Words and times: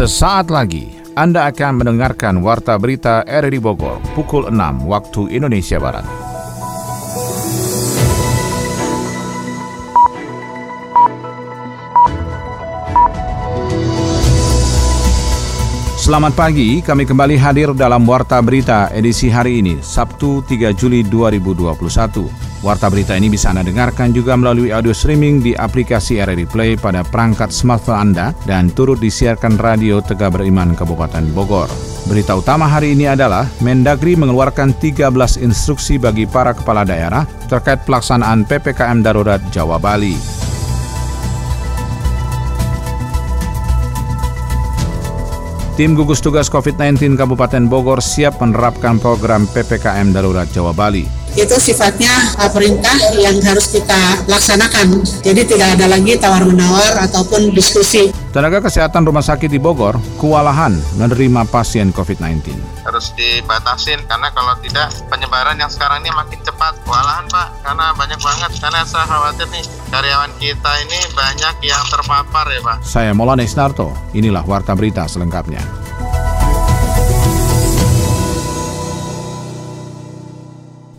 Sesaat 0.00 0.48
lagi 0.48 0.96
Anda 1.12 1.52
akan 1.52 1.84
mendengarkan 1.84 2.40
Warta 2.40 2.80
Berita 2.80 3.20
RRI 3.20 3.60
Bogor 3.60 4.00
pukul 4.16 4.48
6 4.48 4.88
waktu 4.88 5.28
Indonesia 5.28 5.76
Barat. 5.76 6.08
Selamat 16.00 16.32
pagi, 16.32 16.80
kami 16.80 17.04
kembali 17.04 17.36
hadir 17.36 17.76
dalam 17.76 18.08
Warta 18.08 18.40
Berita 18.40 18.88
edisi 18.96 19.28
hari 19.28 19.60
ini, 19.60 19.84
Sabtu 19.84 20.40
3 20.48 20.72
Juli 20.72 21.04
2021. 21.04 22.49
Warta 22.60 22.92
berita 22.92 23.16
ini 23.16 23.32
bisa 23.32 23.48
Anda 23.56 23.64
dengarkan 23.64 24.12
juga 24.12 24.36
melalui 24.36 24.68
audio 24.68 24.92
streaming 24.92 25.40
di 25.40 25.56
aplikasi 25.56 26.20
RRI 26.20 26.44
Play 26.44 26.76
pada 26.76 27.00
perangkat 27.00 27.48
smartphone 27.48 28.12
Anda 28.12 28.36
dan 28.44 28.68
turut 28.68 29.00
disiarkan 29.00 29.56
radio 29.56 30.04
Tegak 30.04 30.36
Beriman 30.36 30.76
Kabupaten 30.76 31.24
Bogor. 31.32 31.72
Berita 32.04 32.36
utama 32.36 32.68
hari 32.68 32.92
ini 32.92 33.08
adalah 33.08 33.48
Mendagri 33.64 34.12
mengeluarkan 34.12 34.76
13 34.76 35.40
instruksi 35.40 35.96
bagi 35.96 36.28
para 36.28 36.52
kepala 36.52 36.84
daerah 36.84 37.24
terkait 37.48 37.80
pelaksanaan 37.88 38.44
PPKM 38.44 39.00
Darurat 39.00 39.40
Jawa 39.48 39.80
Bali. 39.80 40.20
Tim 45.80 45.96
gugus 45.96 46.20
tugas 46.20 46.52
COVID-19 46.52 47.16
Kabupaten 47.16 47.64
Bogor 47.72 48.04
siap 48.04 48.36
menerapkan 48.44 49.00
program 49.00 49.48
PPKM 49.48 50.12
Darurat 50.12 50.44
Jawa 50.52 50.76
Bali 50.76 51.19
itu 51.38 51.54
sifatnya 51.60 52.10
uh, 52.40 52.50
perintah 52.50 52.96
yang 53.18 53.38
harus 53.42 53.70
kita 53.70 54.26
laksanakan. 54.26 55.02
Jadi 55.22 55.42
tidak 55.46 55.78
ada 55.78 55.86
lagi 55.86 56.18
tawar-menawar 56.18 57.06
ataupun 57.06 57.54
diskusi. 57.54 58.10
Tenaga 58.30 58.62
kesehatan 58.62 59.02
rumah 59.02 59.22
sakit 59.26 59.50
di 59.50 59.58
Bogor 59.58 59.98
kewalahan 60.18 60.78
menerima 60.94 61.46
pasien 61.50 61.90
COVID-19. 61.90 62.54
Harus 62.86 63.10
dibatasin 63.18 63.98
karena 64.06 64.30
kalau 64.30 64.54
tidak 64.62 64.90
penyebaran 65.10 65.58
yang 65.58 65.70
sekarang 65.70 66.02
ini 66.06 66.10
makin 66.14 66.38
cepat. 66.46 66.78
Kewalahan 66.86 67.26
Pak, 67.26 67.48
karena 67.66 67.86
banyak 67.94 68.20
banget. 68.22 68.50
Karena 68.62 68.80
saya 68.86 69.06
khawatir 69.06 69.46
nih 69.50 69.64
karyawan 69.90 70.32
kita 70.38 70.72
ini 70.86 70.98
banyak 71.14 71.54
yang 71.66 71.82
terpapar 71.90 72.46
ya 72.50 72.60
Pak. 72.62 72.76
Saya 72.86 73.10
Molan 73.10 73.42
Isnarto, 73.42 73.90
inilah 74.14 74.46
Warta 74.46 74.78
Berita 74.78 75.10
selengkapnya. 75.10 75.89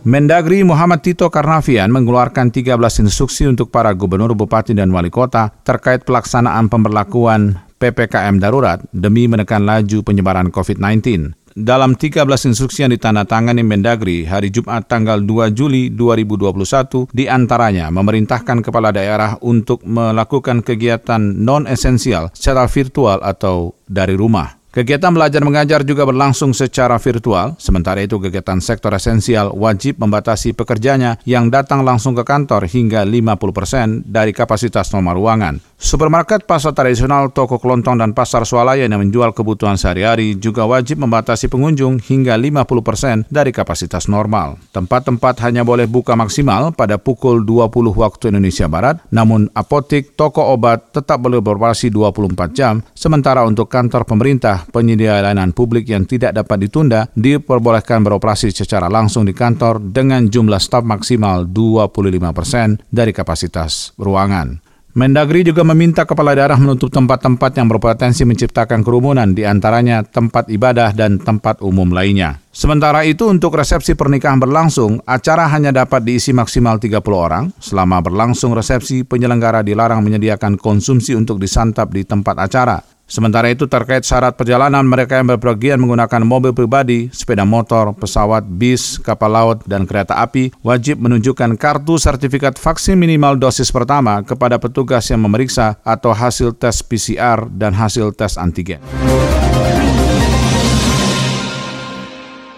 Mendagri 0.02 0.66
Muhammad 0.66 0.98
Tito 0.98 1.30
Karnavian 1.30 1.86
mengeluarkan 1.94 2.50
13 2.50 2.74
instruksi 3.06 3.46
untuk 3.46 3.70
para 3.70 3.94
gubernur, 3.94 4.34
bupati, 4.34 4.74
dan 4.74 4.90
wali 4.90 5.14
kota 5.14 5.54
terkait 5.62 6.02
pelaksanaan 6.02 6.66
pemberlakuan 6.66 7.62
PPKM 7.78 8.42
darurat 8.42 8.82
demi 8.90 9.30
menekan 9.30 9.62
laju 9.62 10.02
penyebaran 10.02 10.50
COVID-19. 10.50 11.38
Dalam 11.54 11.94
13 11.94 12.26
instruksi 12.50 12.82
yang 12.82 12.90
ditandatangani 12.90 13.62
Mendagri 13.62 14.26
hari 14.26 14.50
Jumat 14.50 14.90
tanggal 14.90 15.22
2 15.22 15.54
Juli 15.54 15.94
2021, 15.94 17.06
di 17.14 17.30
antaranya 17.30 17.86
memerintahkan 17.94 18.58
kepala 18.58 18.90
daerah 18.90 19.38
untuk 19.38 19.86
melakukan 19.86 20.66
kegiatan 20.66 21.22
non-esensial 21.22 22.34
secara 22.34 22.66
virtual 22.66 23.22
atau 23.22 23.78
dari 23.86 24.18
rumah. 24.18 24.61
Kegiatan 24.72 25.12
belajar 25.12 25.44
mengajar 25.44 25.84
juga 25.84 26.08
berlangsung 26.08 26.56
secara 26.56 26.96
virtual, 26.96 27.60
sementara 27.60 28.00
itu 28.00 28.16
kegiatan 28.16 28.56
sektor 28.56 28.88
esensial 28.96 29.52
wajib 29.52 30.00
membatasi 30.00 30.56
pekerjanya 30.56 31.20
yang 31.28 31.52
datang 31.52 31.84
langsung 31.84 32.16
ke 32.16 32.24
kantor 32.24 32.64
hingga 32.64 33.04
50% 33.04 33.52
persen 33.52 34.00
dari 34.08 34.32
kapasitas 34.32 34.88
nomor 34.96 35.20
ruangan. 35.20 35.60
Supermarket, 35.82 36.46
pasar 36.46 36.78
tradisional, 36.78 37.34
toko 37.34 37.58
kelontong, 37.58 37.98
dan 37.98 38.14
pasar 38.14 38.46
swalayan 38.46 38.86
yang 38.94 39.02
menjual 39.02 39.34
kebutuhan 39.34 39.74
sehari-hari 39.74 40.38
juga 40.38 40.62
wajib 40.62 41.02
membatasi 41.02 41.50
pengunjung 41.50 41.98
hingga 41.98 42.38
50% 42.38 42.86
persen 42.86 43.26
dari 43.26 43.50
kapasitas 43.50 44.06
normal. 44.06 44.62
Tempat-tempat 44.70 45.42
hanya 45.42 45.66
boleh 45.66 45.90
buka 45.90 46.14
maksimal 46.14 46.70
pada 46.70 47.02
pukul 47.02 47.42
20 47.42 47.98
waktu 47.98 48.30
Indonesia 48.30 48.70
Barat, 48.70 49.02
namun 49.10 49.50
apotik, 49.58 50.14
toko 50.14 50.54
obat 50.54 50.94
tetap 50.94 51.18
boleh 51.18 51.42
beroperasi 51.42 51.90
24 51.90 52.54
jam, 52.54 52.78
sementara 52.94 53.42
untuk 53.42 53.66
kantor 53.66 54.06
pemerintah 54.06 54.62
penyedia 54.70 55.18
layanan 55.18 55.50
publik 55.50 55.90
yang 55.90 56.06
tidak 56.06 56.30
dapat 56.30 56.62
ditunda 56.62 57.10
diperbolehkan 57.18 58.06
beroperasi 58.06 58.54
secara 58.54 58.86
langsung 58.86 59.26
di 59.26 59.34
kantor 59.34 59.82
dengan 59.82 60.30
jumlah 60.30 60.62
staf 60.62 60.86
maksimal 60.86 61.42
25 61.50 61.90
persen 62.30 62.78
dari 62.86 63.10
kapasitas 63.10 63.98
ruangan. 63.98 64.71
Mendagri 64.92 65.40
juga 65.40 65.64
meminta 65.64 66.04
kepala 66.04 66.36
daerah 66.36 66.60
menutup 66.60 66.92
tempat-tempat 66.92 67.56
yang 67.56 67.64
berpotensi 67.64 68.28
menciptakan 68.28 68.84
kerumunan, 68.84 69.32
di 69.32 69.40
antaranya 69.40 70.04
tempat 70.04 70.52
ibadah 70.52 70.92
dan 70.92 71.16
tempat 71.16 71.64
umum 71.64 71.96
lainnya. 71.96 72.44
Sementara 72.52 73.00
itu, 73.08 73.24
untuk 73.24 73.56
resepsi 73.56 73.96
pernikahan 73.96 74.36
berlangsung, 74.36 75.00
acara 75.08 75.48
hanya 75.48 75.72
dapat 75.72 76.04
diisi 76.04 76.36
maksimal 76.36 76.76
30 76.76 77.00
orang. 77.16 77.48
Selama 77.56 78.04
berlangsung 78.04 78.52
resepsi, 78.52 79.00
penyelenggara 79.08 79.64
dilarang 79.64 80.04
menyediakan 80.04 80.60
konsumsi 80.60 81.16
untuk 81.16 81.40
disantap 81.40 81.88
di 81.88 82.04
tempat 82.04 82.36
acara. 82.36 82.84
Sementara 83.12 83.52
itu 83.52 83.68
terkait 83.68 84.08
syarat 84.08 84.32
perjalanan 84.40 84.80
mereka 84.88 85.20
yang 85.20 85.28
berpergian 85.36 85.76
menggunakan 85.76 86.24
mobil 86.24 86.56
pribadi, 86.56 87.12
sepeda 87.12 87.44
motor, 87.44 87.92
pesawat, 87.92 88.40
bis, 88.48 88.96
kapal 88.96 89.28
laut, 89.28 89.60
dan 89.68 89.84
kereta 89.84 90.16
api 90.16 90.48
wajib 90.64 90.96
menunjukkan 90.96 91.60
kartu 91.60 92.00
sertifikat 92.00 92.56
vaksin 92.56 92.96
minimal 92.96 93.36
dosis 93.36 93.68
pertama 93.68 94.24
kepada 94.24 94.56
petugas 94.56 95.04
yang 95.12 95.20
memeriksa 95.20 95.76
atau 95.84 96.16
hasil 96.16 96.56
tes 96.56 96.80
PCR 96.80 97.52
dan 97.52 97.76
hasil 97.76 98.16
tes 98.16 98.40
antigen. 98.40 98.80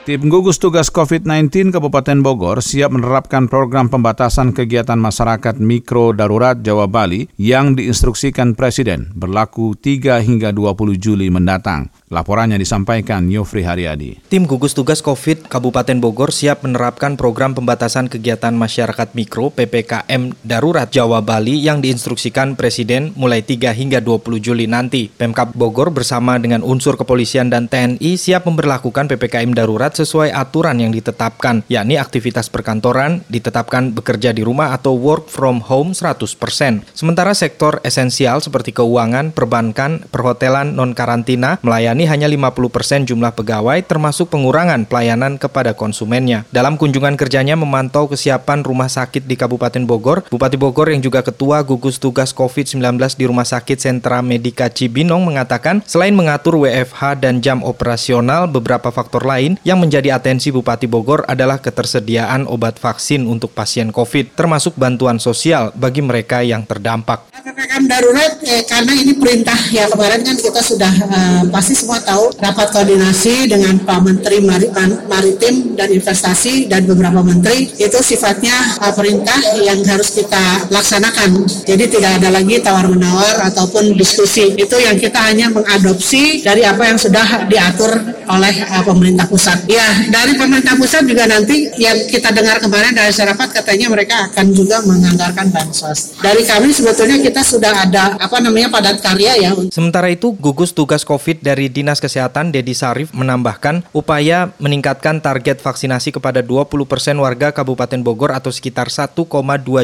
Tim 0.05 0.29
gugus 0.29 0.61
tugas 0.61 0.93
COVID-19 0.93 1.73
Kabupaten 1.73 2.21
Bogor 2.21 2.61
siap 2.61 2.93
menerapkan 2.93 3.49
program 3.49 3.89
pembatasan 3.89 4.53
kegiatan 4.53 5.01
masyarakat 5.01 5.57
mikro 5.57 6.13
darurat 6.13 6.61
Jawa 6.61 6.85
Bali 6.85 7.33
yang 7.41 7.73
diinstruksikan 7.73 8.53
Presiden 8.53 9.09
berlaku 9.17 9.73
3 9.73 10.21
hingga 10.21 10.53
20 10.53 11.01
Juli 11.01 11.33
mendatang. 11.33 11.89
Laporannya 12.13 12.61
disampaikan 12.61 13.33
Yofri 13.33 13.65
Haryadi. 13.65 14.29
Tim 14.29 14.45
gugus 14.45 14.77
tugas 14.77 15.01
COVID 15.01 15.49
Kabupaten 15.49 15.97
Bogor 15.97 16.37
siap 16.37 16.69
menerapkan 16.69 17.17
program 17.17 17.57
pembatasan 17.57 18.13
kegiatan 18.13 18.53
masyarakat 18.53 19.17
mikro 19.17 19.57
PPKM 19.57 20.37
darurat 20.45 20.93
Jawa 20.93 21.25
Bali 21.25 21.65
yang 21.65 21.81
diinstruksikan 21.81 22.61
Presiden 22.61 23.17
mulai 23.17 23.41
3 23.41 23.73
hingga 23.73 24.05
20 24.05 24.37
Juli 24.37 24.69
nanti. 24.69 25.09
Pemkap 25.09 25.57
Bogor 25.57 25.89
bersama 25.89 26.37
dengan 26.37 26.61
unsur 26.61 27.01
kepolisian 27.01 27.49
dan 27.49 27.73
TNI 27.73 28.21
siap 28.21 28.45
memperlakukan 28.45 29.09
PPKM 29.09 29.57
darurat 29.57 29.94
sesuai 29.95 30.35
aturan 30.35 30.83
yang 30.83 30.91
ditetapkan, 30.91 31.63
yakni 31.71 31.97
aktivitas 31.97 32.51
perkantoran 32.51 33.23
ditetapkan 33.31 33.95
bekerja 33.95 34.35
di 34.35 34.43
rumah 34.43 34.75
atau 34.75 34.99
work 34.99 35.31
from 35.31 35.63
home 35.65 35.95
100%. 35.95 36.85
Sementara 36.93 37.33
sektor 37.33 37.79
esensial 37.87 38.43
seperti 38.43 38.75
keuangan, 38.75 39.31
perbankan, 39.31 40.07
perhotelan, 40.11 40.75
non-karantina 40.75 41.63
melayani 41.63 42.11
hanya 42.11 42.27
50% 42.27 43.07
jumlah 43.07 43.33
pegawai 43.37 43.79
termasuk 43.87 44.33
pengurangan 44.33 44.89
pelayanan 44.89 45.39
kepada 45.39 45.77
konsumennya. 45.77 46.49
Dalam 46.51 46.75
kunjungan 46.75 47.15
kerjanya 47.15 47.55
memantau 47.55 48.11
kesiapan 48.11 48.67
rumah 48.67 48.91
sakit 48.91 49.29
di 49.29 49.39
Kabupaten 49.39 49.85
Bogor, 49.87 50.27
Bupati 50.33 50.59
Bogor 50.59 50.91
yang 50.91 51.05
juga 51.05 51.21
Ketua 51.21 51.61
Gugus 51.63 52.01
Tugas 52.01 52.33
COVID-19 52.33 52.97
di 53.15 53.25
Rumah 53.29 53.45
Sakit 53.45 53.79
Sentra 53.79 54.25
Medika 54.25 54.73
Cibinong 54.73 55.23
mengatakan 55.23 55.85
selain 55.85 56.17
mengatur 56.17 56.57
WFH 56.59 57.21
dan 57.21 57.45
jam 57.45 57.61
operasional, 57.61 58.49
beberapa 58.49 58.89
faktor 58.89 59.29
lain 59.29 59.61
yang 59.63 59.84
menjadi 59.85 60.17
atensi 60.17 60.49
Bupati 60.49 60.89
Bogor 60.89 61.29
adalah 61.29 61.61
ketersediaan 61.61 62.49
obat 62.49 62.81
vaksin 62.81 63.29
untuk 63.29 63.53
pasien 63.53 63.93
COVID, 63.93 64.33
termasuk 64.33 64.81
bantuan 64.81 65.21
sosial 65.21 65.77
bagi 65.77 66.01
mereka 66.01 66.41
yang 66.41 66.65
terdampak. 66.65 67.29
PPKM 67.75 67.91
darurat 67.91 68.33
eh, 68.47 68.63
karena 68.71 68.93
ini 68.95 69.19
perintah 69.19 69.59
ya 69.75 69.91
kemarin 69.91 70.23
kan 70.23 70.39
kita 70.39 70.63
sudah 70.63 70.93
uh, 71.11 71.43
pasti 71.51 71.75
semua 71.75 71.99
tahu 71.99 72.31
rapat 72.39 72.71
koordinasi 72.71 73.51
dengan 73.51 73.83
Pak 73.83 73.99
Menteri 73.99 74.39
Mar 74.47 74.63
Maritim 75.11 75.75
dan 75.75 75.91
Investasi 75.91 76.71
dan 76.71 76.87
beberapa 76.87 77.19
menteri 77.27 77.75
itu 77.75 77.99
sifatnya 77.99 78.55
uh, 78.79 78.95
perintah 78.95 79.59
yang 79.59 79.83
harus 79.91 80.15
kita 80.15 80.71
laksanakan. 80.71 81.51
Jadi 81.67 81.99
tidak 81.99 82.23
ada 82.23 82.31
lagi 82.31 82.63
tawar 82.63 82.87
menawar 82.87 83.43
ataupun 83.51 83.99
diskusi. 83.99 84.55
Itu 84.55 84.79
yang 84.79 84.95
kita 84.95 85.35
hanya 85.35 85.51
mengadopsi 85.51 86.47
dari 86.47 86.63
apa 86.63 86.95
yang 86.95 86.99
sudah 87.03 87.51
diatur 87.51 87.91
oleh 88.31 88.55
uh, 88.71 88.87
pemerintah 88.87 89.27
pusat. 89.27 89.67
Ya 89.67 90.15
dari 90.15 90.39
pemerintah 90.39 90.79
pusat 90.79 91.11
juga 91.11 91.27
nanti 91.27 91.75
yang 91.83 91.99
kita 92.07 92.31
dengar 92.31 92.63
kemarin 92.63 92.95
dari 92.95 93.11
rapat 93.11 93.51
katanya 93.51 93.91
mereka 93.91 94.31
akan 94.31 94.47
juga 94.55 94.79
menganggarkan 94.87 95.51
bansos. 95.51 96.15
Dari 96.23 96.47
kami 96.47 96.71
sebetulnya 96.71 97.19
kita 97.19 97.43
sudah 97.43 97.64
sudah 97.65 97.89
ada 97.89 98.05
apa 98.21 98.37
namanya 98.45 98.69
padat 98.69 99.01
karya 99.01 99.33
ya. 99.41 99.51
Sementara 99.73 100.13
itu, 100.13 100.37
gugus 100.37 100.77
tugas 100.77 101.01
COVID 101.01 101.41
dari 101.41 101.73
Dinas 101.73 101.97
Kesehatan 101.97 102.53
Dedi 102.53 102.77
Sarif 102.77 103.09
menambahkan 103.17 103.89
upaya 103.97 104.53
meningkatkan 104.61 105.25
target 105.25 105.65
vaksinasi 105.65 106.13
kepada 106.13 106.45
20 106.45 106.69
persen 106.85 107.17
warga 107.17 107.57
Kabupaten 107.57 108.05
Bogor 108.05 108.37
atau 108.37 108.53
sekitar 108.53 108.93
1,2 108.93 109.17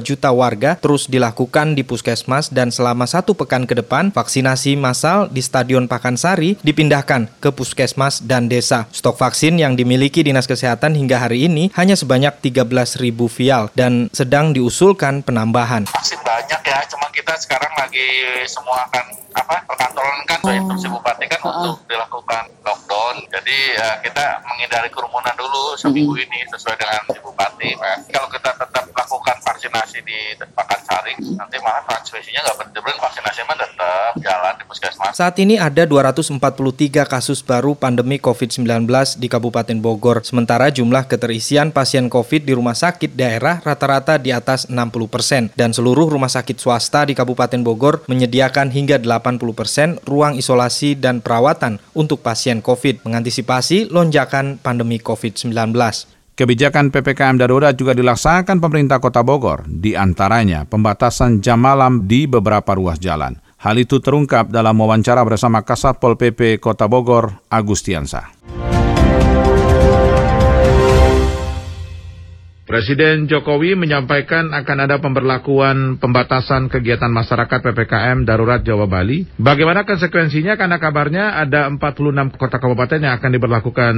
juta 0.04 0.28
warga 0.28 0.76
terus 0.76 1.08
dilakukan 1.08 1.72
di 1.72 1.80
puskesmas 1.80 2.52
dan 2.52 2.68
selama 2.68 3.08
satu 3.08 3.32
pekan 3.32 3.64
ke 3.64 3.72
depan 3.72 4.12
vaksinasi 4.12 4.76
massal 4.76 5.32
di 5.32 5.40
Stadion 5.40 5.88
Pakansari 5.88 6.60
dipindahkan 6.60 7.32
ke 7.40 7.48
puskesmas 7.48 8.20
dan 8.20 8.52
desa. 8.52 8.92
Stok 8.92 9.16
vaksin 9.16 9.56
yang 9.56 9.72
dimiliki 9.72 10.20
Dinas 10.20 10.44
Kesehatan 10.44 10.92
hingga 10.92 11.16
hari 11.16 11.48
ini 11.48 11.72
hanya 11.80 11.96
sebanyak 11.96 12.44
13.000 12.44 13.08
vial 13.32 13.72
dan 13.72 14.12
sedang 14.12 14.52
diusulkan 14.52 15.24
penambahan. 15.24 15.88
Vaksin 15.88 16.20
banyak 16.20 16.60
ya, 16.60 16.84
cuma 16.92 17.08
kita 17.08 17.32
sekarang 17.40 17.69
lagi 17.76 18.08
semua 18.46 18.86
akan 18.88 19.04
apa 19.30 19.56
perkantoran 19.68 20.20
kan 20.26 20.38
oh. 20.42 20.50
instruksi 20.50 20.86
bupati 20.90 21.24
kan 21.30 21.40
uh 21.44 21.48
untuk 21.60 21.76
dilakukan 21.86 22.44
lockdown. 22.64 23.16
Jadi 23.30 23.56
ya, 23.76 24.00
kita 24.00 24.42
menghindari 24.48 24.88
kerumunan 24.88 25.34
dulu 25.36 25.76
seminggu 25.76 26.14
mm 26.16 26.20
-hmm. 26.24 26.32
ini 26.32 26.38
sesuai 26.50 26.76
dengan 26.78 27.02
bupati. 27.20 27.70
Nah, 27.76 27.96
kalau 28.08 28.28
kita 28.32 28.50
tetap 28.56 28.84
lakukan 29.30 29.46
vaksinasi 29.46 29.98
di 30.02 30.18
Pakansari, 30.42 31.14
nanti 31.38 31.56
malah 31.62 31.86
transmisinya 31.86 32.42
nggak 32.42 32.58
vaksinasi 32.98 33.40
tetap 33.46 34.12
jalan 34.18 34.54
di 34.58 34.64
puskesmas. 34.66 35.12
Saat 35.14 35.38
ini 35.38 35.54
ada 35.54 35.86
243 35.86 37.06
kasus 37.06 37.38
baru 37.46 37.78
pandemi 37.78 38.18
COVID-19 38.18 38.66
di 39.22 39.28
Kabupaten 39.30 39.78
Bogor. 39.78 40.26
Sementara 40.26 40.68
jumlah 40.74 41.06
keterisian 41.06 41.70
pasien 41.70 42.10
COVID 42.10 42.42
di 42.42 42.52
rumah 42.56 42.74
sakit 42.74 43.14
daerah 43.14 43.62
rata-rata 43.62 44.18
di 44.18 44.34
atas 44.34 44.66
60 44.66 45.06
persen 45.06 45.42
dan 45.54 45.70
seluruh 45.70 46.10
rumah 46.10 46.30
sakit 46.30 46.58
swasta 46.58 47.06
di 47.06 47.14
Kabupaten 47.14 47.62
Bogor 47.62 48.02
menyediakan 48.10 48.74
hingga 48.74 48.98
80 48.98 49.54
persen 49.54 49.88
ruang 50.04 50.34
isolasi 50.34 50.98
dan 50.98 51.22
perawatan 51.22 51.78
untuk 51.94 52.20
pasien 52.26 52.58
COVID 52.60 53.06
mengantisipasi 53.06 53.92
lonjakan 53.94 54.58
pandemi 54.58 54.98
COVID-19. 54.98 55.54
Kebijakan 56.40 56.88
PPKM 56.88 57.36
darurat 57.36 57.76
juga 57.76 57.92
dilaksanakan 57.92 58.64
pemerintah 58.64 58.96
kota 58.96 59.20
Bogor, 59.20 59.68
di 59.68 59.92
antaranya 59.92 60.64
pembatasan 60.64 61.44
jam 61.44 61.60
malam 61.60 62.08
di 62.08 62.24
beberapa 62.24 62.72
ruas 62.72 62.96
jalan. 62.96 63.36
Hal 63.60 63.76
itu 63.76 64.00
terungkap 64.00 64.48
dalam 64.48 64.72
wawancara 64.80 65.20
bersama 65.20 65.60
Kasat 65.60 66.00
Pol 66.00 66.16
PP 66.16 66.56
Kota 66.56 66.88
Bogor, 66.88 67.44
Agustiansa. 67.52 68.32
Presiden 72.70 73.26
Jokowi 73.26 73.74
menyampaikan 73.74 74.54
akan 74.54 74.78
ada 74.86 75.02
pemberlakuan 75.02 75.98
pembatasan 75.98 76.70
kegiatan 76.70 77.10
masyarakat 77.10 77.66
PPKM 77.66 78.22
darurat 78.22 78.62
Jawa 78.62 78.86
Bali. 78.86 79.26
Bagaimana 79.42 79.82
konsekuensinya? 79.82 80.54
Karena 80.54 80.78
kabarnya 80.78 81.34
ada 81.34 81.66
46 81.66 82.38
kota 82.38 82.62
kabupaten 82.62 83.02
yang 83.02 83.18
akan 83.18 83.30
diberlakukan 83.34 83.94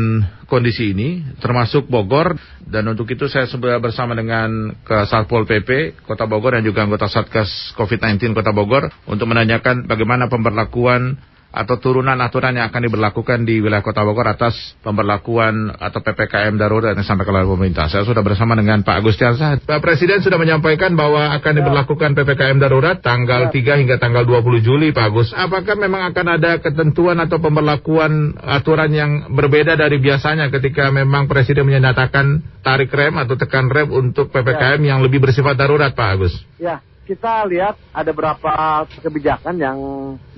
kondisi 0.49 0.97
ini, 0.97 1.21
termasuk 1.45 1.85
Bogor. 1.85 2.33
Dan 2.65 2.89
untuk 2.89 3.13
itu 3.13 3.29
saya 3.29 3.45
sudah 3.45 3.77
bersama 3.77 4.17
dengan 4.17 4.73
ke 4.81 5.05
Satpol 5.05 5.45
PP 5.45 6.01
Kota 6.09 6.25
Bogor 6.25 6.57
dan 6.57 6.65
juga 6.65 6.89
anggota 6.89 7.13
Satgas 7.13 7.77
COVID-19 7.77 8.33
Kota 8.33 8.57
Bogor 8.57 8.89
untuk 9.05 9.29
menanyakan 9.29 9.85
bagaimana 9.85 10.33
pemberlakuan 10.33 11.21
atau 11.53 11.77
turunan 11.77 12.17
aturan 12.17 12.57
yang 12.57 12.73
akan 12.73 12.89
diberlakukan 12.89 13.45
di 13.45 13.61
wilayah 13.61 13.85
Kota 13.85 14.01
Bogor 14.09 14.25
atas 14.25 14.57
pemberlakuan 14.81 15.69
atau 15.77 16.01
PPKM 16.01 16.57
darurat 16.57 16.97
yang 16.97 17.05
sampai 17.05 17.29
oleh 17.29 17.45
pemerintah. 17.45 17.93
Saya 17.93 18.09
sudah 18.09 18.25
bersama 18.25 18.57
dengan 18.57 18.81
Pak 18.81 19.05
Agustiansa. 19.05 19.61
Pak 19.61 19.81
Presiden 19.85 20.25
sudah 20.25 20.41
menyampaikan 20.41 20.97
bahwa 20.97 21.29
akan 21.37 21.53
diberlakukan 21.61 22.17
PPKM 22.17 22.57
darurat 22.57 22.97
tanggal 23.05 23.53
3 23.53 23.61
ya. 23.61 23.77
hingga 23.77 24.01
tanggal 24.01 24.25
20 24.25 24.65
Juli, 24.65 24.97
Pak 24.97 25.05
Agus. 25.13 25.29
Apakah 25.37 25.77
memang 25.77 26.09
akan 26.09 26.27
ada 26.41 26.57
ketentuan 26.65 27.21
atau 27.21 27.37
pemberlakuan 27.37 28.33
aturan 28.41 28.91
yang 28.97 29.11
berbeda 29.37 29.77
dari 29.77 30.01
biasanya 30.01 30.49
ketika 30.49 30.89
memang 30.89 31.29
Presiden 31.29 31.69
menyatakan 31.69 32.41
tarik 32.65 32.89
rem 32.97 33.21
atau 33.21 33.37
tekan 33.37 33.69
rem 33.69 33.93
untuk 33.93 34.33
PPKM 34.33 34.81
ya. 34.81 34.97
yang 34.97 35.05
lebih 35.05 35.21
bersifat 35.21 35.61
darurat, 35.61 35.93
Pak 35.93 36.09
Agus? 36.17 36.33
Ya, 36.57 36.81
kita 37.03 37.47
lihat 37.51 37.75
ada 37.91 38.11
beberapa 38.15 38.87
kebijakan 39.03 39.59
yang 39.59 39.79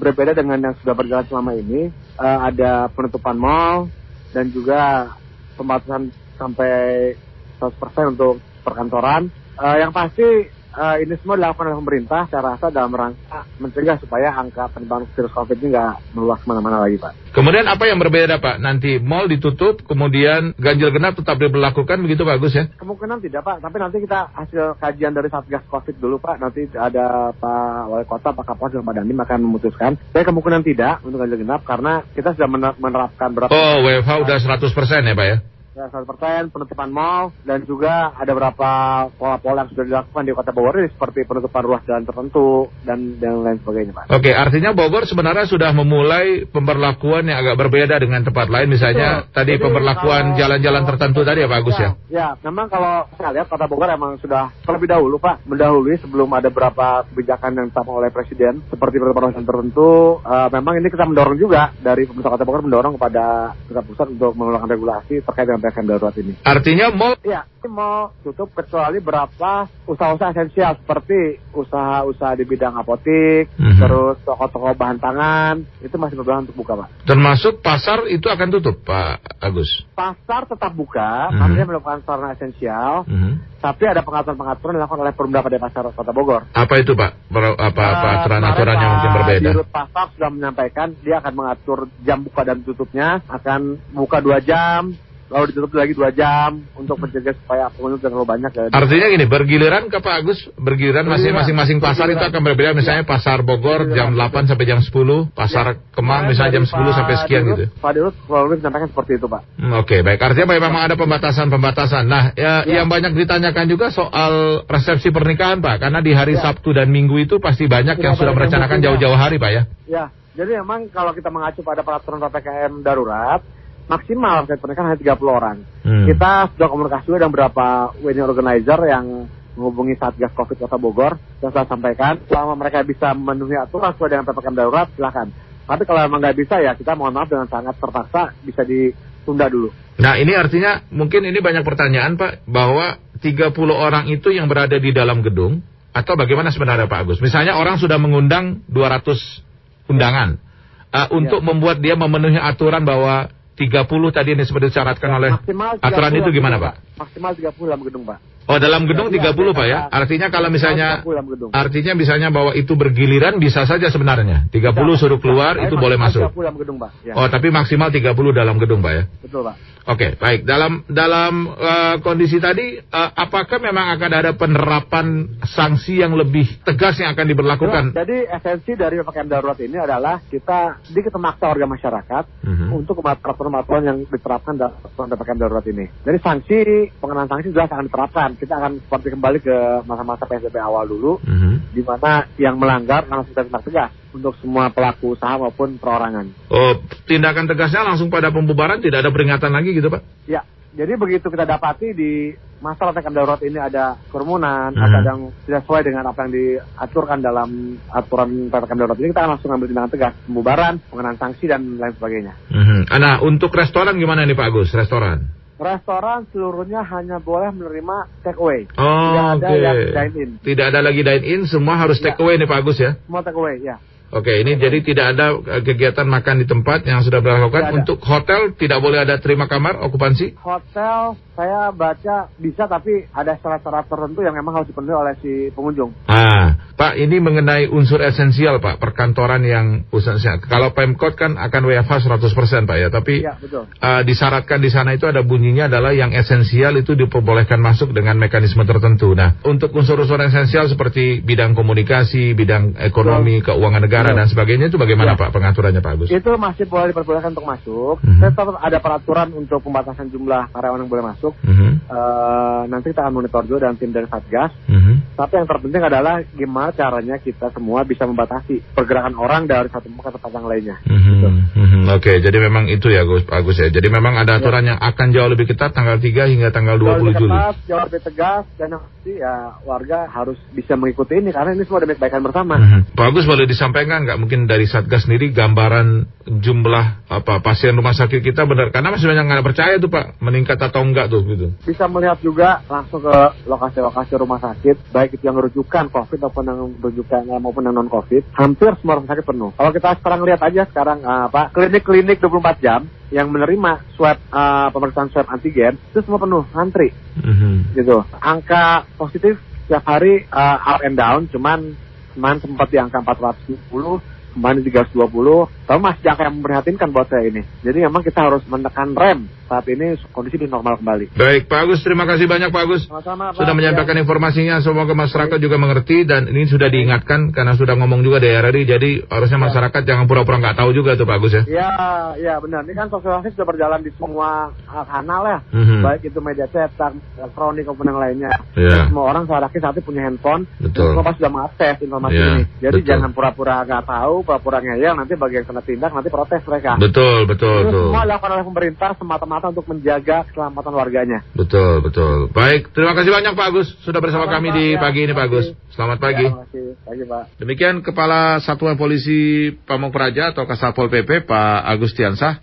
berbeda 0.00 0.32
dengan 0.32 0.70
yang 0.70 0.74
sudah 0.80 0.94
berjalan 0.96 1.26
selama 1.28 1.52
ini. 1.56 1.92
Uh, 2.16 2.40
ada 2.48 2.88
penutupan 2.94 3.36
mall 3.36 3.90
dan 4.32 4.48
juga 4.48 5.12
pembatasan 5.58 6.08
sampai 6.40 7.12
100% 7.60 8.14
untuk 8.16 8.40
perkantoran. 8.64 9.28
Uh, 9.54 9.76
yang 9.78 9.92
pasti 9.94 10.50
uh, 10.74 10.96
ini 11.00 11.14
semua 11.22 11.38
dilakukan 11.38 11.70
oleh 11.70 11.78
pemerintah 11.80 12.26
saya 12.28 12.42
rasa 12.54 12.68
dalam 12.68 12.92
rangka 12.92 13.46
mencegah 13.62 13.96
supaya 14.02 14.34
angka 14.34 14.68
penyebaran 14.74 15.06
virus 15.14 15.32
COVID 15.32 15.56
ini 15.62 15.68
nggak 15.74 15.94
meluas 16.18 16.42
ke 16.42 16.46
mana-mana 16.50 16.82
lagi 16.82 16.98
Pak. 16.98 17.34
Kemudian 17.34 17.66
apa 17.66 17.90
yang 17.90 17.98
berbeda 17.98 18.38
Pak? 18.38 18.62
Nanti 18.62 19.02
mall 19.02 19.26
ditutup, 19.26 19.82
kemudian 19.82 20.54
ganjil 20.54 20.94
genap 20.94 21.18
tetap 21.18 21.34
diberlakukan 21.38 21.98
begitu 22.06 22.22
bagus 22.22 22.54
ya? 22.54 22.70
Kemungkinan 22.78 23.18
tidak 23.22 23.42
Pak, 23.42 23.58
tapi 23.58 23.76
nanti 23.82 23.98
kita 24.02 24.30
hasil 24.30 24.78
kajian 24.78 25.14
dari 25.14 25.26
Satgas 25.30 25.66
COVID 25.66 25.98
dulu 25.98 26.22
Pak. 26.22 26.38
Nanti 26.38 26.70
ada 26.78 27.34
Pak 27.34 27.90
Wali 27.90 28.06
Kota, 28.06 28.30
Pak 28.30 28.46
Kapolres, 28.46 28.78
dan 28.78 28.86
Pak 28.86 28.94
Dandim 29.02 29.18
akan 29.18 29.38
memutuskan. 29.42 29.98
Tapi 30.14 30.22
kemungkinan 30.22 30.62
tidak 30.62 31.02
untuk 31.02 31.18
ganjil 31.22 31.42
genap 31.42 31.66
karena 31.66 32.06
kita 32.14 32.38
sudah 32.38 32.48
menerapkan 32.78 33.34
berapa... 33.34 33.50
Oh, 33.50 33.82
WFH 33.82 34.10
udah 34.22 34.38
100% 34.38 35.10
ya 35.10 35.14
Pak 35.18 35.26
ya? 35.26 35.36
Ya, 35.74 35.90
100% 35.90 36.54
penutupan 36.54 36.88
mall 36.94 37.34
dan 37.42 37.66
juga 37.66 38.14
ada 38.14 38.30
beberapa 38.30 38.70
pola-pola 39.18 39.66
yang 39.66 39.70
sudah 39.74 39.84
dilakukan 39.84 40.22
di 40.24 40.32
Kota 40.32 40.50
Bogor 40.54 40.74
ini 40.78 40.88
seperti 40.94 41.26
penutupan 41.26 41.62
ruas 41.66 41.82
jalan 41.84 42.06
tertentu 42.06 42.70
dan 42.86 43.18
dan 43.18 43.42
lain 43.42 43.58
sebagainya, 43.60 43.92
Pak. 43.92 44.04
Oke, 44.14 44.30
artinya 44.30 44.70
Bogor 44.72 45.04
sebenarnya 45.04 45.50
sudah 45.50 45.74
memulai 45.74 46.46
pemberlakuan 46.46 47.26
yang 47.26 47.42
agak 47.42 47.58
berbeda 47.58 47.98
dengan 47.98 48.22
tempat 48.22 48.46
lain 48.46 48.70
misalnya 48.70 49.26
Betul. 49.26 49.34
tadi 49.34 49.52
Jadi, 49.58 49.62
pemberlakuan 49.66 50.24
jalan-jalan 50.38 50.82
tertentu 50.86 51.20
tadi 51.26 51.38
ya 51.42 51.48
Pak 51.50 51.58
Agus 51.58 51.76
ya? 51.76 51.90
Ya, 52.08 52.28
memang 52.46 52.66
kalau 52.70 53.10
saya 53.18 53.34
lihat 53.34 53.50
Kota 53.50 53.66
Bogor 53.66 53.90
emang 53.90 54.16
sudah 54.22 54.54
terlebih 54.62 54.88
dahulu 54.88 55.18
Pak, 55.18 55.42
mendahului 55.44 55.98
sebelum 55.98 56.30
ada 56.30 56.48
beberapa 56.48 57.02
kebijakan 57.10 57.58
yang 57.58 57.66
ditetapkan 57.68 57.94
oleh 57.98 58.10
Presiden 58.14 58.62
seperti 58.70 59.02
penutupan 59.02 59.30
ruas 59.30 59.36
tertentu, 59.42 60.22
uh, 60.22 60.48
memang 60.54 60.78
ini 60.78 60.86
kita 60.86 61.04
mendorong 61.04 61.36
juga 61.36 61.74
dari 61.82 62.06
pemerintah 62.06 62.30
Kota 62.38 62.46
Bogor 62.46 62.62
mendorong 62.62 62.94
kepada 62.94 63.56
pusat 63.84 64.08
untuk 64.14 64.32
mengeluarkan 64.38 64.70
regulasi 64.70 65.20
terkait 65.20 65.44
dengan 65.44 65.63
PPKM 65.64 65.88
darurat 65.88 66.16
ini. 66.20 66.32
Artinya 66.44 66.92
mau? 66.92 67.16
Iya, 67.24 67.48
mau 67.64 68.12
tutup 68.20 68.52
kecuali 68.52 69.00
berapa 69.00 69.64
usaha-usaha 69.88 70.36
esensial 70.36 70.76
seperti 70.76 71.40
usaha-usaha 71.56 72.36
di 72.36 72.44
bidang 72.44 72.76
apotik, 72.76 73.48
mm-hmm. 73.56 73.80
terus 73.80 74.20
toko-toko 74.28 74.76
bahan 74.76 75.00
pangan, 75.00 75.64
itu 75.80 75.96
masih 75.96 76.20
berjalan 76.20 76.44
untuk 76.44 76.60
buka, 76.60 76.84
Pak. 76.84 77.08
Termasuk 77.08 77.64
pasar 77.64 78.04
itu 78.12 78.28
akan 78.28 78.48
tutup, 78.60 78.84
Pak 78.84 79.40
Agus? 79.40 79.88
Pasar 79.96 80.44
tetap 80.44 80.72
buka, 80.76 81.32
mm-hmm. 81.32 81.40
artinya 81.40 81.66
melakukan 81.72 82.00
sarana 82.04 82.36
esensial, 82.36 83.08
mm-hmm. 83.08 83.64
tapi 83.64 83.84
ada 83.88 84.04
pengaturan-pengaturan 84.04 84.76
yang 84.76 84.80
dilakukan 84.84 85.02
oleh 85.08 85.14
Perumda 85.16 85.40
pada 85.40 85.56
Pasar 85.62 85.82
Kota 85.94 86.12
Bogor. 86.12 86.42
Apa 86.52 86.74
itu, 86.76 86.92
Pak? 86.92 87.10
Apa, 87.32 87.50
apa 87.64 87.82
uh, 87.84 88.14
aturan-aturan 88.20 88.76
yang 88.76 88.92
mungkin 88.98 89.12
berbeda? 89.16 89.50
Dirut 89.56 89.70
Pasar 89.72 90.12
sudah 90.12 90.28
menyampaikan 90.28 90.92
dia 91.00 91.22
akan 91.24 91.32
mengatur 91.32 91.88
jam 92.04 92.20
buka 92.20 92.42
dan 92.44 92.60
tutupnya, 92.60 93.24
akan 93.30 93.80
buka 93.94 94.18
dua 94.20 94.42
jam, 94.44 94.92
lalu 95.32 95.44
ditutup 95.50 95.72
lagi 95.74 95.92
dua 95.96 96.10
jam 96.12 96.62
untuk 96.76 97.00
mencegah 97.00 97.32
supaya 97.34 97.72
pengunjung 97.72 98.00
tidak 98.00 98.12
terlalu 98.12 98.28
banyak. 98.28 98.50
Ya. 98.52 98.62
Artinya 98.70 99.06
gini, 99.08 99.26
bergiliran 99.26 99.88
ke 99.88 99.98
Pak 99.98 100.14
Agus, 100.20 100.38
bergiliran 100.60 101.08
masing-masing 101.08 101.80
pasar 101.80 102.12
itu 102.12 102.20
akan 102.20 102.40
berbeda. 102.44 102.76
Misalnya 102.76 103.08
pasar 103.08 103.40
Bogor 103.40 103.88
jam 103.96 104.12
8 104.12 104.50
sampai 104.50 104.64
jam 104.68 104.80
10, 104.84 105.32
pasar 105.32 105.64
ya. 105.74 105.92
Kemang 105.94 106.28
misalnya 106.28 106.60
jam 106.60 106.64
10 106.68 106.74
Pak 106.74 106.94
sampai 106.94 107.14
sekian 107.24 107.42
Dirut, 107.44 107.56
gitu. 107.56 107.64
Pak 107.80 107.90
Dirut 107.96 108.14
selalu 108.28 108.46
menyampaikan 108.58 108.88
seperti 108.92 109.12
itu 109.16 109.26
Pak. 109.26 109.42
Hmm, 109.56 109.72
Oke, 109.80 109.86
okay, 109.86 110.00
baik. 110.04 110.20
Artinya 110.20 110.48
memang 110.54 110.82
ada 110.84 110.94
pembatasan-pembatasan. 110.98 112.04
Nah, 112.04 112.24
ya, 112.36 112.64
ya, 112.64 112.82
yang 112.82 112.86
banyak 112.86 113.16
ditanyakan 113.16 113.66
juga 113.66 113.88
soal 113.88 114.64
resepsi 114.68 115.08
pernikahan 115.08 115.58
Pak, 115.64 115.88
karena 115.88 116.00
di 116.04 116.12
hari 116.12 116.36
ya. 116.36 116.50
Sabtu 116.50 116.76
dan 116.76 116.92
Minggu 116.92 117.16
itu 117.16 117.40
pasti 117.40 117.64
banyak 117.64 117.96
ya, 117.98 118.12
yang 118.12 118.14
sudah 118.14 118.36
merencanakan 118.36 118.78
jauh-jauh 118.82 119.16
hari 119.16 119.40
Pak 119.40 119.50
ya. 119.50 119.62
Ya, 119.84 120.04
jadi 120.34 120.60
memang 120.60 120.90
kalau 120.90 121.14
kita 121.14 121.30
mengacu 121.30 121.62
pada 121.62 121.86
peraturan 121.86 122.18
PPKM 122.18 122.82
darurat, 122.82 123.40
maksimal 123.86 124.48
saya 124.48 124.58
pernikahan 124.60 124.94
hanya 124.94 125.16
30 125.16 125.24
orang. 125.28 125.56
Hmm. 125.84 126.06
Kita 126.08 126.52
sudah 126.56 126.68
komunikasi 126.68 127.08
dengan 127.12 127.30
beberapa 127.32 127.92
wedding 128.00 128.24
organizer 128.24 128.80
yang 128.88 129.28
menghubungi 129.54 129.94
Satgas 129.98 130.34
Covid 130.34 130.58
Kota 130.58 130.76
Bogor 130.76 131.14
yang 131.38 131.52
saya 131.54 131.66
sampaikan 131.68 132.18
selama 132.26 132.58
mereka 132.58 132.82
bisa 132.82 133.14
memenuhi 133.14 133.54
aturan 133.54 133.94
sesuai 133.94 134.10
dengan 134.10 134.24
ppkm 134.26 134.54
darurat 134.54 134.86
silakan. 134.98 135.30
Tapi 135.64 135.82
kalau 135.88 136.00
memang 136.04 136.20
nggak 136.20 136.36
bisa 136.36 136.60
ya 136.60 136.76
kita 136.76 136.92
mohon 136.98 137.14
maaf 137.14 137.30
dengan 137.30 137.48
sangat 137.48 137.78
terpaksa 137.80 138.36
bisa 138.44 138.62
ditunda 138.66 139.46
dulu. 139.48 139.72
Nah 139.94 140.18
ini 140.18 140.34
artinya 140.34 140.82
mungkin 140.90 141.22
ini 141.24 141.38
banyak 141.38 141.62
pertanyaan 141.62 142.18
Pak 142.18 142.44
bahwa 142.50 142.98
30 143.22 143.54
orang 143.70 144.10
itu 144.10 144.34
yang 144.34 144.50
berada 144.50 144.76
di 144.76 144.90
dalam 144.90 145.22
gedung 145.22 145.62
atau 145.94 146.18
bagaimana 146.18 146.50
sebenarnya 146.50 146.90
Pak 146.90 147.00
Agus? 147.06 147.18
Misalnya 147.22 147.54
orang 147.54 147.78
sudah 147.78 147.96
mengundang 148.02 148.66
200 148.66 149.86
undangan 149.86 150.42
uh, 150.90 151.08
untuk 151.14 151.40
ya. 151.40 151.46
membuat 151.46 151.78
dia 151.78 151.94
memenuhi 151.94 152.36
aturan 152.36 152.82
bahwa 152.82 153.30
30 153.54 153.86
tadi 154.10 154.28
yang 154.34 154.42
seperti 154.42 154.74
disyaratkan 154.74 155.08
ya, 155.08 155.16
oleh 155.16 155.30
aturan 155.78 156.12
itu 156.18 156.28
gimana 156.34 156.58
Pak? 156.58 156.72
Maksimal 156.98 157.32
30 157.38 157.54
dalam 157.70 157.82
gedung 157.86 158.02
Pak. 158.02 158.18
Oh, 158.44 158.60
dalam 158.60 158.84
gedung 158.84 159.08
30 159.08 159.32
Pak 159.56 159.66
ya? 159.70 159.78
Artinya 159.88 160.28
kalau 160.28 160.52
misalnya 160.52 161.00
30 161.00 161.16
dalam 161.16 161.26
gedung. 161.32 161.50
artinya 161.54 161.92
misalnya 161.96 162.28
bahwa 162.28 162.52
itu 162.52 162.76
bergiliran 162.76 163.40
bisa 163.40 163.64
saja 163.64 163.88
sebenarnya. 163.88 164.50
30 164.52 165.00
suruh 165.00 165.16
keluar 165.22 165.56
itu 165.64 165.78
boleh 165.80 165.96
masuk. 165.96 166.28
30 166.28 166.44
dalam 166.44 166.56
gedung, 166.60 166.76
Pak. 166.76 166.90
Ya, 167.06 167.14
Oh, 167.16 167.24
tapi 167.30 167.48
maksimal 167.48 167.88
30 167.88 168.12
dalam 168.36 168.60
gedung 168.60 168.84
Pak 168.84 168.92
ya? 168.92 169.02
betul, 169.22 169.48
Pak. 169.48 169.56
Oke, 169.84 170.16
baik. 170.16 170.48
Dalam 170.48 170.80
dalam 170.88 171.44
eh, 171.52 171.96
kondisi 172.00 172.40
tadi, 172.40 172.80
eh, 172.80 173.10
apakah 173.12 173.60
memang 173.60 173.92
akan 174.00 174.12
ada 174.16 174.32
penerapan 174.32 175.36
sanksi 175.44 176.00
yang 176.00 176.16
lebih 176.16 176.64
tegas 176.64 176.96
yang 176.96 177.12
akan 177.12 177.26
diberlakukan? 177.28 177.84
Jadi 177.92 178.24
esensi 178.24 178.72
dari 178.80 178.96
PPKM 178.96 179.28
darurat 179.28 179.58
ini 179.60 179.76
adalah 179.76 180.24
kita 180.24 180.80
sedikit 180.88 181.12
memaksa 181.20 181.52
warga 181.52 181.68
masyarakat 181.68 182.24
Mhm. 182.48 182.68
untuk 182.72 183.04
peraturan-peraturan 183.04 183.84
yang 183.84 183.98
diterapkan 184.08 184.56
dalam 184.56 184.72
PPKM 184.80 185.40
darurat 185.44 185.66
ini. 185.68 185.84
Jadi 186.00 186.18
sanksi, 186.24 186.58
pengenaan 186.96 187.28
sanksi 187.28 187.52
jelas 187.52 187.68
akan 187.68 187.84
diterapkan. 187.84 188.28
Kita 188.40 188.56
akan 188.56 188.72
seperti 188.80 189.08
kembali 189.12 189.38
ke 189.44 189.56
masa-masa 189.84 190.24
PSBB 190.24 190.56
awal 190.64 190.88
dulu, 190.88 191.20
Mhm. 191.20 191.76
di 191.76 191.82
mana 191.84 192.24
yang 192.40 192.56
melanggar 192.56 193.04
langsung 193.04 193.36
kita 193.36 193.44
tindak 193.44 193.64
tegas 193.68 193.92
untuk 194.14 194.38
semua 194.38 194.70
pelaku 194.70 195.18
usaha 195.18 195.34
maupun 195.34 195.74
perorangan. 195.76 196.30
Oh, 196.48 196.78
tindakan 197.04 197.50
tegasnya 197.50 197.82
langsung 197.82 198.08
pada 198.08 198.30
pembubaran, 198.30 198.78
tidak 198.78 199.02
ada 199.02 199.10
peringatan 199.10 199.50
lagi 199.50 199.74
gitu 199.74 199.90
Pak? 199.90 200.02
Ya, 200.30 200.46
jadi 200.72 200.94
begitu 200.94 201.26
kita 201.26 201.42
dapati 201.42 201.90
di 201.92 202.30
masa 202.58 202.88
PPKM 202.88 203.12
darurat 203.12 203.42
ini 203.44 203.60
ada 203.60 204.00
kerumunan, 204.08 204.72
Mhm. 204.72 204.80
atau 204.80 205.00
yang 205.04 205.20
tidak 205.44 205.60
sesuai 205.68 205.82
dengan 205.84 206.08
apa 206.08 206.24
yang 206.24 206.32
diaturkan 206.32 207.18
dalam 207.20 207.48
aturan 207.92 208.48
PPKM 208.48 208.78
darurat 208.78 208.98
ini, 209.02 209.08
kita 209.12 209.20
akan 209.20 209.30
langsung 209.36 209.50
ambil 209.52 209.68
tindakan 209.68 209.90
tegas, 209.92 210.14
pembubaran, 210.24 210.74
pengenaan 210.88 211.18
sanksi 211.20 211.44
dan 211.44 211.60
lain 211.76 211.92
sebagainya. 211.92 212.32
Mhm. 212.48 212.80
Nah, 212.88 213.20
untuk 213.20 213.52
restoran 213.52 214.00
gimana 214.00 214.24
nih 214.24 214.32
Pak 214.32 214.48
Agus? 214.48 214.72
Restoran? 214.72 215.28
Restoran 215.54 216.26
seluruhnya 216.34 216.82
hanya 216.82 217.22
boleh 217.22 217.54
menerima 217.54 218.10
take 218.26 218.42
away. 218.42 218.66
Oh, 218.74 219.38
Tidak 219.38 219.38
ada 219.38 219.48
yang 219.54 219.78
dine 219.94 220.14
in. 220.18 220.30
Tidak 220.42 220.66
ada 220.66 220.82
lagi 220.82 221.06
dine 221.06 221.22
in, 221.22 221.40
semua 221.46 221.78
harus 221.78 222.02
Ya. 222.02 222.10
take 222.10 222.18
away 222.18 222.34
nih 222.34 222.48
Pak 222.50 222.58
Agus 222.58 222.76
ya? 222.82 222.98
Semua 223.06 223.22
take 223.22 223.38
away, 223.38 223.62
ya. 223.62 223.78
Oke, 224.12 224.30
ini 224.44 224.54
jadi 224.60 224.78
tidak 224.84 225.06
ada 225.16 225.26
eh, 225.42 225.62
kegiatan 225.64 226.06
makan 226.06 226.44
di 226.44 226.46
tempat 226.46 226.86
yang 226.86 227.02
sudah 227.02 227.18
ada. 227.18 227.72
Untuk 227.74 227.98
hotel 228.04 228.54
tidak 228.54 228.78
boleh 228.78 229.02
ada 229.02 229.18
terima 229.18 229.50
kamar 229.50 229.80
okupansi? 229.82 230.38
Hotel 230.38 231.18
saya 231.34 231.74
baca 231.74 232.30
bisa 232.38 232.70
tapi 232.70 233.10
ada 233.10 233.34
syarat-syarat 233.40 233.90
tertentu 233.90 234.22
yang 234.22 234.36
memang 234.38 234.60
harus 234.60 234.70
dipenuhi 234.70 234.94
oleh 234.94 235.14
si 235.18 235.50
pengunjung. 235.50 235.90
Ah, 236.06 236.53
Pak, 236.84 237.00
ini 237.00 237.16
mengenai 237.16 237.64
unsur 237.72 237.96
esensial, 238.04 238.60
Pak, 238.60 238.76
perkantoran 238.76 239.40
yang 239.40 239.88
esensial. 239.88 240.36
Kalau 240.44 240.76
Pemkot 240.76 241.16
kan 241.16 241.40
akan 241.40 241.64
WFH 241.64 242.12
100%, 242.12 242.68
Pak 242.68 242.76
ya, 242.76 242.92
tapi 242.92 243.24
betul. 243.24 243.64
eh, 243.72 244.02
disyaratkan 244.04 244.60
di 244.60 244.68
sana 244.68 244.92
itu 244.92 245.08
ada 245.08 245.24
bunyinya 245.24 245.72
adalah 245.72 245.96
yang 245.96 246.12
esensial 246.12 246.76
itu 246.76 246.92
diperbolehkan 246.92 247.56
masuk 247.56 247.96
dengan 247.96 248.20
mekanisme 248.20 248.68
tertentu. 248.68 249.16
Nah, 249.16 249.40
untuk 249.48 249.72
unsur-unsur 249.72 250.20
esensial 250.28 250.68
seperti 250.68 251.24
bidang 251.24 251.56
komunikasi, 251.56 252.36
bidang 252.36 252.76
ekonomi, 252.76 253.40
keuangan 253.40 253.80
negara 253.80 254.12
Betul. 254.12 254.20
dan 254.20 254.26
sebagainya 254.28 254.66
itu 254.68 254.76
bagaimana, 254.76 255.16
Ya. 255.16 255.20
Pak, 255.24 255.32
pengaturannya, 255.32 255.80
Pak 255.80 255.92
Agus? 255.96 256.08
Itu 256.12 256.36
masih 256.36 256.68
boleh 256.68 256.92
diperbolehkan 256.92 257.32
untuk 257.32 257.48
masuk. 257.48 257.96
Mhm. 258.04 258.20
Tetap 258.28 258.60
ada 258.60 258.78
peraturan 258.84 259.32
untuk 259.32 259.64
pembatasan 259.64 260.12
jumlah 260.12 260.52
karyawan 260.52 260.84
yang 260.84 260.90
boleh 260.92 261.04
masuk. 261.16 261.32
Mhm, 261.40 261.88
Eh, 261.88 262.62
nanti 262.68 262.92
kita 262.92 263.08
akan 263.08 263.24
monitor 263.24 263.40
juga 263.48 263.64
dengan 263.64 263.80
tim 263.80 263.88
dari 263.88 264.04
Satgas. 264.04 264.52
mhm. 264.68 265.16
Tapi 265.16 265.32
yang 265.40 265.48
terpenting 265.48 265.80
adalah 265.80 266.20
gimana 266.28 266.73
caranya 266.74 267.16
kita 267.16 267.48
semua 267.50 267.82
bisa 267.82 268.04
membatasi 268.04 268.60
pergerakan 268.74 269.14
orang 269.14 269.46
dari 269.46 269.70
satu 269.70 269.86
tempat 269.86 270.04
ke 270.04 270.10
tempat 270.18 270.30
yang 270.34 270.46
lainnya. 270.46 270.76
Mhm, 270.84 271.02
Gitu. 271.14 271.28
mhm. 271.54 271.80
Oke, 271.94 272.12
jadi 272.18 272.38
memang 272.40 272.66
itu 272.66 272.90
ya 272.90 273.02
Gus, 273.02 273.24
Agus 273.28 273.56
ya. 273.56 273.68
Jadi 273.68 273.88
memang 273.88 274.16
ada 274.16 274.36
aturan 274.36 274.64
yang 274.64 274.78
akan 274.78 275.06
jauh 275.10 275.28
lebih 275.28 275.46
ketat 275.46 275.70
tanggal 275.70 275.96
3 275.96 276.26
hingga 276.26 276.50
tanggal 276.50 276.76
Jauh 276.76 276.98
20 276.98 277.12
lebih 277.12 277.20
Juli. 277.22 277.32
ketat, 277.32 277.56
jauh 277.64 277.82
lebih 277.86 278.00
tegas, 278.02 278.44
dan 278.56 278.66
yang 278.72 278.82
pasti 278.82 279.12
ya 279.14 279.34
warga 279.62 279.98
harus 280.08 280.38
bisa 280.50 280.74
mengikuti 280.74 281.20
ini 281.20 281.30
karena 281.30 281.52
ini 281.52 281.62
semua 281.62 281.84
demi 281.84 281.94
kebaikan 281.94 282.22
bersama. 282.22 282.54
Mhm. 282.56 282.80
Pak 282.96 283.06
Agus 283.06 283.24
boleh 283.24 283.44
disampaikan 283.44 284.04
nggak 284.04 284.18
mungkin 284.18 284.44
dari 284.44 284.64
Satgas 284.64 285.04
sendiri 285.04 285.30
gambaran 285.30 286.08
jumlah 286.24 286.86
apa 287.06 287.44
pasien 287.44 287.76
rumah 287.76 287.92
sakit 287.92 288.24
kita 288.24 288.48
benar 288.48 288.72
karena 288.72 288.90
masih 288.90 289.06
banyak 289.06 289.24
nggak 289.28 289.44
percaya 289.44 289.76
tuh 289.76 289.92
Pak 289.92 290.18
meningkat 290.24 290.56
atau 290.56 290.80
enggak 290.80 291.12
tuh 291.12 291.20
gitu. 291.28 291.52
Bisa 291.62 291.84
melihat 291.84 292.16
juga 292.24 292.64
langsung 292.66 293.04
ke 293.04 293.16
lokasi-lokasi 293.44 294.12
rumah 294.16 294.40
sakit, 294.40 294.88
baik 294.90 295.20
itu 295.20 295.24
yang 295.24 295.36
rujukan 295.36 295.92
COVID 295.92 296.18
maupun 296.24 296.44
yang 296.48 296.53
rujukan 296.80 297.22
eh, 297.26 297.40
maupun 297.40 297.66
yang 297.66 297.74
non 297.74 297.90
COVID, 297.90 298.34
hampir 298.34 298.72
semua 298.80 298.98
rumah 298.98 299.10
sakit 299.10 299.24
penuh. 299.24 299.50
Kalau 299.54 299.70
kita 299.74 299.88
sekarang 299.98 300.20
lihat 300.24 300.40
aja 300.42 300.62
sekarang 300.68 300.98
eh, 301.02 301.22
apa 301.28 301.50
klinik-klinik 301.50 302.18
24 302.18 302.64
jam 302.64 302.80
yang 303.10 303.30
menerima 303.30 303.84
swab 303.94 304.18
eh, 304.18 304.68
pemeriksaan 304.72 305.10
swab 305.10 305.26
antigen 305.28 305.74
itu 305.92 306.00
semua 306.02 306.20
penuh, 306.20 306.42
antri 306.54 306.90
Mhm. 307.14 307.78
gitu. 307.78 308.02
Angka 308.18 308.86
positif 308.98 309.38
setiap 309.64 309.84
hari 309.86 310.26
eh, 310.26 310.58
up 310.60 310.80
and 310.82 310.98
down, 310.98 311.26
cuman 311.30 311.72
kemarin 312.14 312.38
sempat 312.42 312.68
di 312.70 312.78
angka 312.78 313.02
410, 313.02 314.02
kemarin 314.34 314.62
di 314.62 314.70
320, 314.70 315.46
tapi 315.62 315.78
masih 315.78 316.06
angka 316.10 316.26
yang 316.26 316.36
memprihatinkan 316.42 316.88
buat 316.90 317.06
saya 317.06 317.30
ini. 317.30 317.42
Jadi 317.62 317.78
memang 317.86 318.02
kita 318.02 318.18
harus 318.26 318.42
menekan 318.50 318.94
rem 318.94 319.30
saat 319.44 319.64
ini 319.68 319.96
kondisi 320.10 320.36
di 320.40 320.48
normal 320.48 320.80
kembali. 320.80 321.14
Baik 321.14 321.46
Pak 321.46 321.58
Agus, 321.68 321.80
terima 321.84 322.08
kasih 322.08 322.24
banyak 322.24 322.48
Pak 322.48 322.62
Agus. 322.64 322.82
Sama-sama, 322.88 323.30
Pak. 323.30 323.44
Sudah 323.44 323.54
menyampaikan 323.54 323.96
informasinya, 324.00 324.58
semoga 324.64 324.96
masyarakat 324.96 325.38
juga 325.38 325.56
mengerti 325.60 326.08
dan 326.08 326.26
ini 326.26 326.48
sudah 326.48 326.72
diingatkan 326.72 327.30
karena 327.30 327.54
sudah 327.54 327.76
ngomong 327.76 328.00
juga 328.00 328.18
di 328.24 328.32
RRI, 328.32 328.62
jadi 328.64 328.90
harusnya 329.06 329.38
masyarakat 329.38 329.82
jangan 329.84 330.08
pura-pura 330.08 330.40
nggak 330.40 330.56
tahu 330.56 330.72
juga 330.72 330.96
tuh 330.96 331.04
Pak 331.04 331.16
Agus 331.20 331.32
ya. 331.36 331.42
Ya, 331.44 331.70
ya 332.16 332.34
benar. 332.40 332.64
Ini 332.64 332.72
kan 332.72 332.88
sosialisasi 332.88 333.36
sudah 333.36 333.46
berjalan 333.46 333.80
di 333.84 333.92
semua 334.00 334.50
kanal 334.66 335.22
ya, 335.28 335.38
Mhm. 335.52 335.80
baik 335.84 336.02
itu 336.08 336.18
media 336.24 336.48
cetak, 336.48 336.96
elektronik 337.20 337.68
maupun 337.68 337.86
yang 337.92 338.00
lainnya. 338.00 338.32
Iya. 338.56 338.88
Dan 338.88 338.88
Semua 338.94 339.04
orang 339.12 339.24
ini 339.28 339.60
saat 339.60 339.74
ini 339.76 339.82
punya 339.84 340.02
handphone, 340.08 340.42
Betul. 340.56 340.94
semua 340.94 341.04
pasti 341.04 341.18
sudah 341.20 341.32
mengakses 341.32 341.76
informasi 341.84 342.14
Iya, 342.14 342.26
ini. 342.32 342.42
Jadi 342.64 342.78
betul. 342.80 342.88
jangan 342.88 343.10
pura-pura 343.12 343.56
nggak 343.66 343.84
tahu, 343.84 344.14
pura-pura 344.24 344.58
ngeyel, 344.64 344.94
nanti 344.96 345.12
bagi 345.18 345.34
yang 345.42 345.46
kena 345.46 345.62
tindak 345.62 345.90
nanti 345.92 346.08
protes 346.08 346.42
mereka. 346.48 346.72
Betul, 346.80 347.26
betul, 347.28 347.58
betul. 347.68 347.84
semua 347.90 348.02
dilakukan 348.06 348.30
oleh 348.38 348.44
pemerintah 348.46 348.90
semata-mata 348.94 349.33
untuk 349.42 349.66
menjaga 349.66 350.22
keselamatan 350.30 350.72
warganya. 350.76 351.18
Betul, 351.34 351.82
betul. 351.82 352.30
Baik, 352.30 352.70
terima 352.70 352.94
kasih 352.94 353.10
banyak 353.10 353.32
Pak 353.34 353.46
Agus 353.50 353.68
sudah 353.82 353.98
bersama 353.98 354.30
Sama-sama, 354.30 354.46
kami 354.46 354.48
di 354.54 354.66
ya. 354.74 354.80
pagi 354.80 355.00
ini 355.02 355.12
Pak 355.16 355.24
Agus. 355.26 355.46
Selamat 355.74 355.98
pagi. 355.98 356.26
Ya, 356.26 356.30
terima 356.30 356.44
kasih. 356.46 356.66
Pagi, 356.84 357.02
Pak. 357.08 357.22
Demikian 357.42 357.76
Kepala 357.82 358.38
Satuan 358.38 358.78
Polisi 358.78 359.50
Pamung 359.66 359.90
Praja 359.90 360.30
atau 360.30 360.46
Kasatpol 360.46 360.86
PP 360.86 361.26
Pak 361.26 361.58
Agustiansah. 361.66 362.38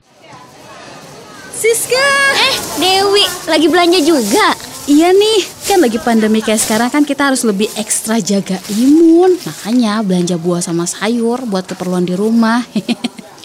Siska! 1.53 2.09
Eh, 2.41 2.55
Dewi, 2.81 3.25
lagi 3.45 3.67
belanja 3.69 3.99
juga? 4.01 4.57
Iya 4.89 5.13
nih, 5.13 5.45
kan 5.69 5.77
lagi 5.77 6.01
pandemi 6.01 6.41
kayak 6.41 6.57
sekarang 6.57 6.89
kan 6.89 7.05
kita 7.05 7.29
harus 7.29 7.45
lebih 7.45 7.69
ekstra 7.77 8.17
jaga 8.17 8.57
imun. 8.73 9.37
Makanya 9.37 10.01
belanja 10.01 10.41
buah 10.41 10.65
sama 10.65 10.89
sayur 10.89 11.45
buat 11.45 11.69
keperluan 11.69 12.03
di 12.03 12.17
rumah. 12.17 12.65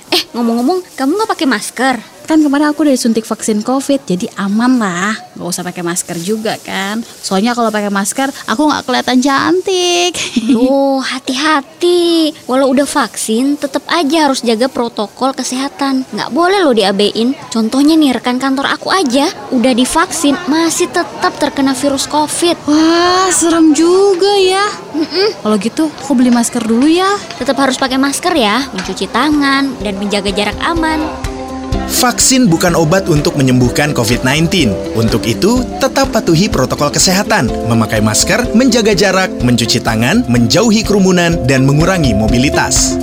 Eh, 0.06 0.22
ngomong-ngomong, 0.32 0.86
kamu 0.94 1.18
nggak 1.18 1.30
pakai 1.34 1.48
masker? 1.50 2.15
Kan 2.26 2.42
kemarin 2.42 2.74
aku 2.74 2.82
udah 2.82 2.94
disuntik 2.98 3.22
vaksin 3.22 3.62
covid, 3.62 4.02
jadi 4.02 4.26
aman 4.34 4.82
lah. 4.82 5.14
Gak 5.38 5.46
usah 5.46 5.62
pakai 5.62 5.86
masker 5.86 6.18
juga 6.18 6.58
kan. 6.58 7.00
Soalnya 7.06 7.54
kalau 7.54 7.70
pakai 7.70 7.88
masker, 7.88 8.34
aku 8.50 8.66
nggak 8.66 8.82
kelihatan 8.82 9.18
cantik. 9.22 10.12
Tuh, 10.52 10.98
hati-hati. 10.98 12.34
Walau 12.50 12.74
udah 12.74 12.84
vaksin, 12.84 13.54
tetap 13.54 13.86
aja 13.86 14.26
harus 14.26 14.42
jaga 14.42 14.66
protokol 14.66 15.32
kesehatan. 15.38 16.02
Nggak 16.10 16.30
boleh 16.34 16.66
loh 16.66 16.74
diabein. 16.74 17.38
Contohnya 17.54 17.94
nih, 17.94 18.18
rekan 18.18 18.42
kantor 18.42 18.74
aku 18.74 18.90
aja 18.90 19.30
udah 19.54 19.72
divaksin, 19.72 20.34
masih 20.50 20.90
tetap 20.90 21.38
terkena 21.38 21.78
virus 21.78 22.10
COVID. 22.10 22.66
Wah, 22.66 23.30
serem 23.30 23.70
juga 23.70 24.34
ya. 24.34 24.66
Kalau 25.44 25.56
gitu, 25.62 25.86
aku 26.02 26.12
beli 26.18 26.34
masker 26.34 26.64
dulu 26.64 26.90
ya. 26.90 27.14
Tetap 27.38 27.54
harus 27.60 27.78
pakai 27.78 28.00
masker 28.00 28.34
ya, 28.34 28.66
mencuci 28.74 29.06
tangan, 29.12 29.78
dan 29.84 29.94
menjaga 30.00 30.32
jarak 30.34 30.58
aman. 30.64 31.35
Vaksin 31.86 32.50
bukan 32.50 32.74
obat 32.74 33.06
untuk 33.06 33.38
menyembuhkan 33.38 33.94
COVID-19. 33.94 34.74
Untuk 34.98 35.22
itu, 35.22 35.62
tetap 35.78 36.10
patuhi 36.10 36.50
protokol 36.50 36.90
kesehatan, 36.90 37.46
memakai 37.70 38.02
masker, 38.02 38.52
menjaga 38.58 38.92
jarak, 38.92 39.30
mencuci 39.40 39.78
tangan, 39.78 40.26
menjauhi 40.26 40.82
kerumunan, 40.82 41.38
dan 41.46 41.62
mengurangi 41.62 42.10
mobilitas. 42.12 42.98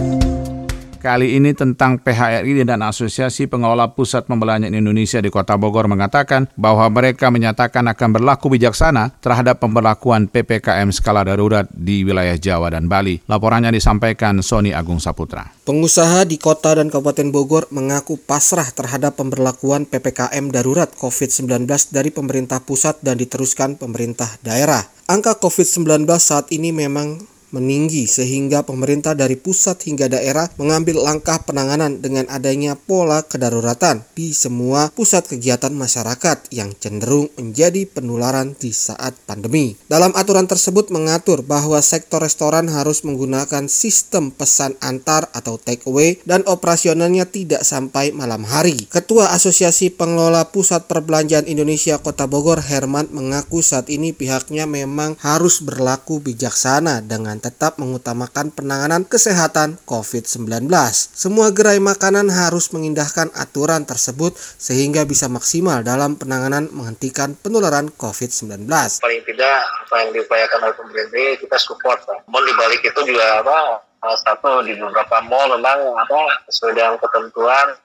Kali 1.04 1.36
ini 1.36 1.52
tentang 1.52 2.00
PHRI 2.00 2.64
dan 2.64 2.80
Asosiasi 2.80 3.44
Pengelola 3.52 3.92
Pusat 3.92 4.24
Pembelanjaan 4.32 4.72
Indonesia 4.72 5.20
di 5.20 5.28
Kota 5.28 5.60
Bogor 5.60 5.92
mengatakan 5.92 6.48
bahwa 6.56 6.88
mereka 6.88 7.28
menyatakan 7.28 7.84
akan 7.92 8.10
berlaku 8.16 8.48
bijaksana 8.48 9.12
terhadap 9.20 9.60
pemberlakuan 9.60 10.32
PPKM 10.32 10.88
skala 10.96 11.28
darurat 11.28 11.68
di 11.76 12.08
wilayah 12.08 12.40
Jawa 12.40 12.72
dan 12.72 12.88
Bali. 12.88 13.20
Laporannya 13.28 13.76
disampaikan 13.76 14.40
Sony 14.40 14.72
Agung 14.72 15.04
Saputra. 15.04 15.52
Pengusaha 15.68 16.24
di 16.24 16.40
kota 16.40 16.80
dan 16.80 16.88
Kabupaten 16.88 17.36
Bogor 17.36 17.68
mengaku 17.76 18.16
pasrah 18.16 18.72
terhadap 18.72 19.20
pemberlakuan 19.20 19.84
PPKM 19.84 20.56
darurat 20.56 20.88
COVID-19 20.96 21.68
dari 21.92 22.16
pemerintah 22.16 22.64
pusat 22.64 23.04
dan 23.04 23.20
diteruskan 23.20 23.76
pemerintah 23.76 24.40
daerah. 24.40 24.88
Angka 25.12 25.36
COVID-19 25.36 26.08
saat 26.16 26.48
ini 26.56 26.72
memang 26.72 27.33
meninggi 27.54 28.10
sehingga 28.10 28.66
pemerintah 28.66 29.14
dari 29.14 29.38
pusat 29.38 29.78
hingga 29.86 30.10
daerah 30.10 30.50
mengambil 30.58 31.06
langkah 31.06 31.38
penanganan 31.46 32.02
dengan 32.02 32.26
adanya 32.34 32.74
pola 32.74 33.22
kedaruratan 33.22 34.02
di 34.18 34.34
semua 34.34 34.90
pusat 34.90 35.30
kegiatan 35.30 35.70
masyarakat 35.70 36.50
yang 36.50 36.74
cenderung 36.82 37.30
menjadi 37.38 37.86
penularan 37.86 38.58
di 38.58 38.74
saat 38.74 39.14
pandemi. 39.30 39.78
Dalam 39.86 40.10
aturan 40.18 40.50
tersebut 40.50 40.90
mengatur 40.90 41.46
bahwa 41.46 41.78
sektor 41.86 42.18
restoran 42.18 42.66
harus 42.74 43.06
menggunakan 43.06 43.70
sistem 43.70 44.34
pesan 44.34 44.74
antar 44.82 45.30
atau 45.38 45.62
take 45.62 45.86
away 45.86 46.18
dan 46.26 46.42
operasionalnya 46.50 47.30
tidak 47.30 47.62
sampai 47.62 48.10
malam 48.10 48.42
hari. 48.48 48.90
Ketua 48.90 49.30
Asosiasi 49.36 49.94
Pengelola 49.94 50.50
Pusat 50.50 50.90
Perbelanjaan 50.90 51.46
Indonesia 51.46 52.02
Kota 52.02 52.26
Bogor 52.26 52.64
Herman 52.64 53.14
mengaku 53.14 53.62
saat 53.62 53.92
ini 53.94 54.16
pihaknya 54.16 54.66
memang 54.66 55.20
harus 55.22 55.62
berlaku 55.62 56.24
bijaksana 56.24 57.06
dengan 57.06 57.43
tetap 57.44 57.76
mengutamakan 57.76 58.56
penanganan 58.56 59.04
kesehatan 59.04 59.76
COVID-19. 59.84 60.72
Semua 60.96 61.52
gerai 61.52 61.84
makanan 61.84 62.32
harus 62.32 62.72
mengindahkan 62.72 63.28
aturan 63.36 63.84
tersebut 63.84 64.32
sehingga 64.40 65.04
bisa 65.04 65.28
maksimal 65.28 65.84
dalam 65.84 66.16
penanganan 66.16 66.72
menghentikan 66.72 67.36
penularan 67.36 67.92
COVID-19. 67.92 68.64
Paling 69.04 69.22
tidak 69.28 69.58
apa 69.84 69.96
yang 70.08 70.10
diupayakan 70.16 70.60
oleh 70.64 70.76
pemerintah 70.80 71.36
kita 71.44 71.58
support. 71.60 72.00
Namun 72.08 72.48
di 72.48 72.54
balik 72.56 72.82
itu 72.82 73.00
juga 73.04 73.44
apa 73.44 73.84
satu 74.04 74.64
di 74.64 74.76
beberapa 74.80 75.20
mall 75.28 75.56
memang 75.60 75.80
apa 75.96 76.48
sesuai 76.48 76.76
dengan 76.76 76.96
ketentuan 77.00 77.76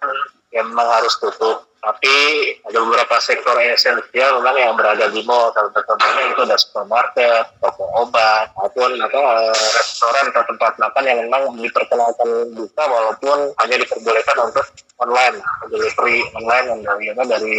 yang 0.50 0.66
memang 0.72 0.88
harus 0.98 1.14
tutup 1.20 1.67
tapi 1.78 2.14
ada 2.66 2.78
beberapa 2.82 3.16
sektor 3.22 3.54
esensial 3.62 4.42
memang 4.42 4.56
yang 4.58 4.74
berada 4.74 5.06
di 5.08 5.22
mall 5.22 5.54
salah 5.54 5.70
contohnya 5.70 6.22
itu 6.26 6.40
ada 6.42 6.56
supermarket, 6.58 7.44
toko 7.62 7.86
obat, 8.02 8.50
maupun 8.58 8.98
atau 8.98 9.22
eh, 9.22 9.54
restoran 9.78 10.24
atau 10.34 10.42
tempat 10.50 10.72
makan 10.76 11.04
yang 11.06 11.18
memang 11.24 11.42
diperkenalkan 11.56 12.28
buka 12.52 12.84
walaupun 12.84 13.54
hanya 13.62 13.76
diperbolehkan 13.78 14.36
untuk 14.50 14.66
online 14.98 15.38
delivery 15.70 16.26
online 16.34 16.82
dari 16.82 17.04
apa 17.14 17.22
dari 17.22 17.56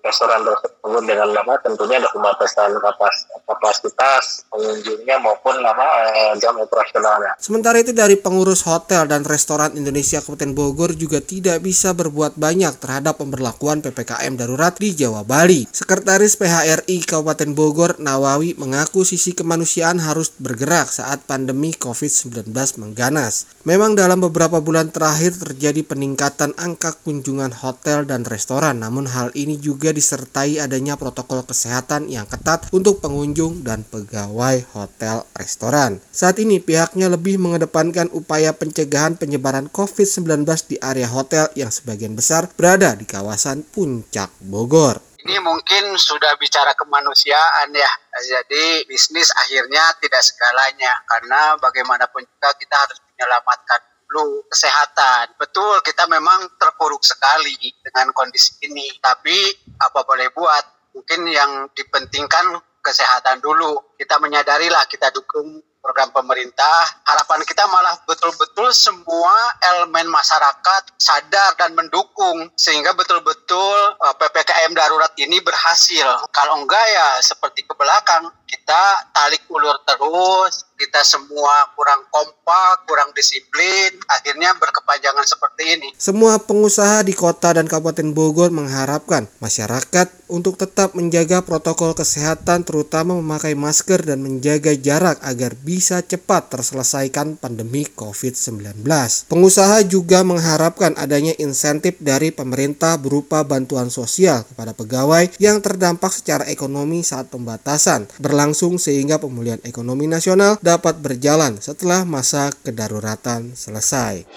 restoran 0.00 0.40
tersebut 0.40 1.04
dengan 1.04 1.28
nama 1.36 1.52
tentunya 1.60 2.00
ada 2.00 2.08
pembatasan 2.08 2.72
kapas, 2.80 3.16
kapasitas 3.44 4.48
pengunjungnya 4.48 5.20
maupun 5.20 5.60
nama 5.60 5.84
eh, 6.08 6.32
jam 6.40 6.56
operasionalnya. 6.56 7.36
Sementara 7.36 7.84
itu 7.84 7.92
dari 7.92 8.16
pengurus 8.16 8.64
hotel 8.64 9.04
dan 9.04 9.28
restoran 9.28 9.76
Indonesia 9.76 10.24
Kabupaten 10.24 10.56
Bogor 10.56 10.96
juga 10.96 11.20
tidak 11.20 11.60
bisa 11.60 11.92
berbuat 11.92 12.40
banyak 12.40 12.80
terhadap 12.80 13.20
pemberlakuan 13.20 13.57
PPKM 13.58 14.38
darurat 14.38 14.78
di 14.78 14.94
Jawa 14.94 15.26
Bali. 15.26 15.66
Sekretaris 15.66 16.38
PHRI 16.38 17.02
Kabupaten 17.02 17.50
Bogor 17.58 17.98
Nawawi 17.98 18.54
mengaku 18.54 19.02
sisi 19.02 19.34
kemanusiaan 19.34 19.98
harus 19.98 20.30
bergerak 20.38 20.86
saat 20.86 21.26
pandemi 21.26 21.74
COVID-19 21.74 22.54
mengganas. 22.78 23.50
Memang 23.66 23.98
dalam 23.98 24.22
beberapa 24.22 24.62
bulan 24.62 24.94
terakhir 24.94 25.34
terjadi 25.34 25.82
peningkatan 25.82 26.54
angka 26.54 26.94
kunjungan 27.02 27.50
hotel 27.50 28.06
dan 28.06 28.22
restoran, 28.22 28.78
namun 28.78 29.10
hal 29.10 29.34
ini 29.34 29.58
juga 29.58 29.90
disertai 29.90 30.62
adanya 30.62 30.94
protokol 30.94 31.42
kesehatan 31.42 32.06
yang 32.06 32.30
ketat 32.30 32.70
untuk 32.70 33.02
pengunjung 33.02 33.66
dan 33.66 33.82
pegawai 33.82 34.62
hotel 34.70 35.26
restoran. 35.34 35.98
Saat 36.14 36.38
ini 36.38 36.62
pihaknya 36.62 37.10
lebih 37.10 37.42
mengedepankan 37.42 38.06
upaya 38.14 38.54
pencegahan 38.54 39.18
penyebaran 39.18 39.66
COVID-19 39.74 40.46
di 40.70 40.76
area 40.78 41.10
hotel 41.10 41.50
yang 41.58 41.74
sebagian 41.74 42.14
besar 42.14 42.46
berada 42.54 42.94
di 42.94 43.02
kawasan 43.08 43.47
Puncak 43.72 44.28
Bogor 44.44 45.08
ini 45.28 45.36
mungkin 45.44 45.92
sudah 46.00 46.40
bicara 46.40 46.72
kemanusiaan 46.72 47.68
ya. 47.76 47.92
Jadi 48.16 48.88
bisnis 48.88 49.28
akhirnya 49.36 49.92
tidak 50.00 50.24
segalanya 50.24 51.04
karena 51.04 51.52
bagaimanapun 51.60 52.24
juga 52.24 52.56
kita 52.56 52.72
harus 52.72 52.96
menyelamatkan 53.12 53.80
dulu 54.08 54.40
kesehatan. 54.48 55.36
Betul, 55.36 55.84
kita 55.84 56.08
memang 56.08 56.48
terpuruk 56.56 57.04
sekali 57.04 57.60
dengan 57.84 58.08
kondisi 58.16 58.56
ini. 58.64 58.88
Tapi 59.04 59.36
apa 59.76 60.00
boleh 60.00 60.32
buat, 60.32 60.96
mungkin 60.96 61.28
yang 61.28 61.68
dipentingkan 61.76 62.56
kesehatan 62.80 63.44
dulu. 63.44 64.00
Kita 64.00 64.16
menyadarilah 64.16 64.88
kita 64.88 65.12
dukung 65.12 65.60
program 65.88 66.12
pemerintah. 66.12 67.00
Harapan 67.08 67.40
kita 67.48 67.64
malah 67.72 67.96
betul-betul 68.04 68.68
semua 68.76 69.32
elemen 69.72 70.04
masyarakat 70.12 70.92
sadar 71.00 71.56
dan 71.56 71.72
mendukung 71.72 72.52
sehingga 72.52 72.92
betul-betul 72.92 73.96
uh, 73.96 74.12
PPKM 74.20 74.76
darurat 74.76 75.08
ini 75.16 75.40
berhasil. 75.40 76.28
Kalau 76.28 76.60
enggak 76.60 76.84
ya 76.92 77.24
seperti 77.24 77.64
ke 77.64 77.72
belakang 77.72 78.28
kita 78.44 79.08
talik 79.16 79.48
ulur 79.48 79.80
terus, 79.88 80.67
kita 80.78 81.02
semua 81.02 81.74
kurang 81.74 82.06
kompak, 82.06 82.86
kurang 82.86 83.10
disiplin, 83.10 83.98
akhirnya 84.06 84.54
berkepanjangan 84.54 85.26
seperti 85.26 85.62
ini. 85.74 85.88
Semua 85.98 86.38
pengusaha 86.38 87.02
di 87.02 87.18
kota 87.18 87.50
dan 87.58 87.66
Kabupaten 87.66 88.14
Bogor 88.14 88.54
mengharapkan 88.54 89.26
masyarakat 89.42 90.06
untuk 90.30 90.60
tetap 90.60 90.94
menjaga 90.94 91.42
protokol 91.42 91.96
kesehatan 91.96 92.62
terutama 92.62 93.16
memakai 93.18 93.56
masker 93.58 94.06
dan 94.06 94.22
menjaga 94.22 94.76
jarak 94.78 95.18
agar 95.24 95.56
bisa 95.58 96.04
cepat 96.04 96.52
terselesaikan 96.52 97.40
pandemi 97.40 97.88
COVID-19. 97.88 98.86
Pengusaha 99.26 99.82
juga 99.88 100.22
mengharapkan 100.22 100.94
adanya 100.94 101.34
insentif 101.42 101.98
dari 101.98 102.30
pemerintah 102.30 103.00
berupa 103.00 103.42
bantuan 103.42 103.90
sosial 103.90 104.44
kepada 104.46 104.76
pegawai 104.76 105.34
yang 105.42 105.58
terdampak 105.58 106.14
secara 106.14 106.46
ekonomi 106.46 107.02
saat 107.02 107.32
pembatasan 107.32 108.06
berlangsung 108.20 108.76
sehingga 108.76 109.18
pemulihan 109.18 109.58
ekonomi 109.64 110.06
nasional 110.06 110.60
dapat 110.68 111.00
berjalan 111.00 111.56
setelah 111.56 112.04
masa 112.04 112.52
kedaruratan 112.60 113.56
selesai. 113.56 114.28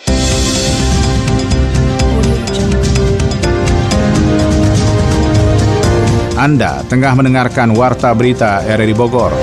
Anda 6.40 6.88
tengah 6.88 7.14
mendengarkan 7.20 7.76
Warta 7.76 8.16
Berita 8.16 8.64
RRI 8.64 8.96
Bogor. 8.96 9.36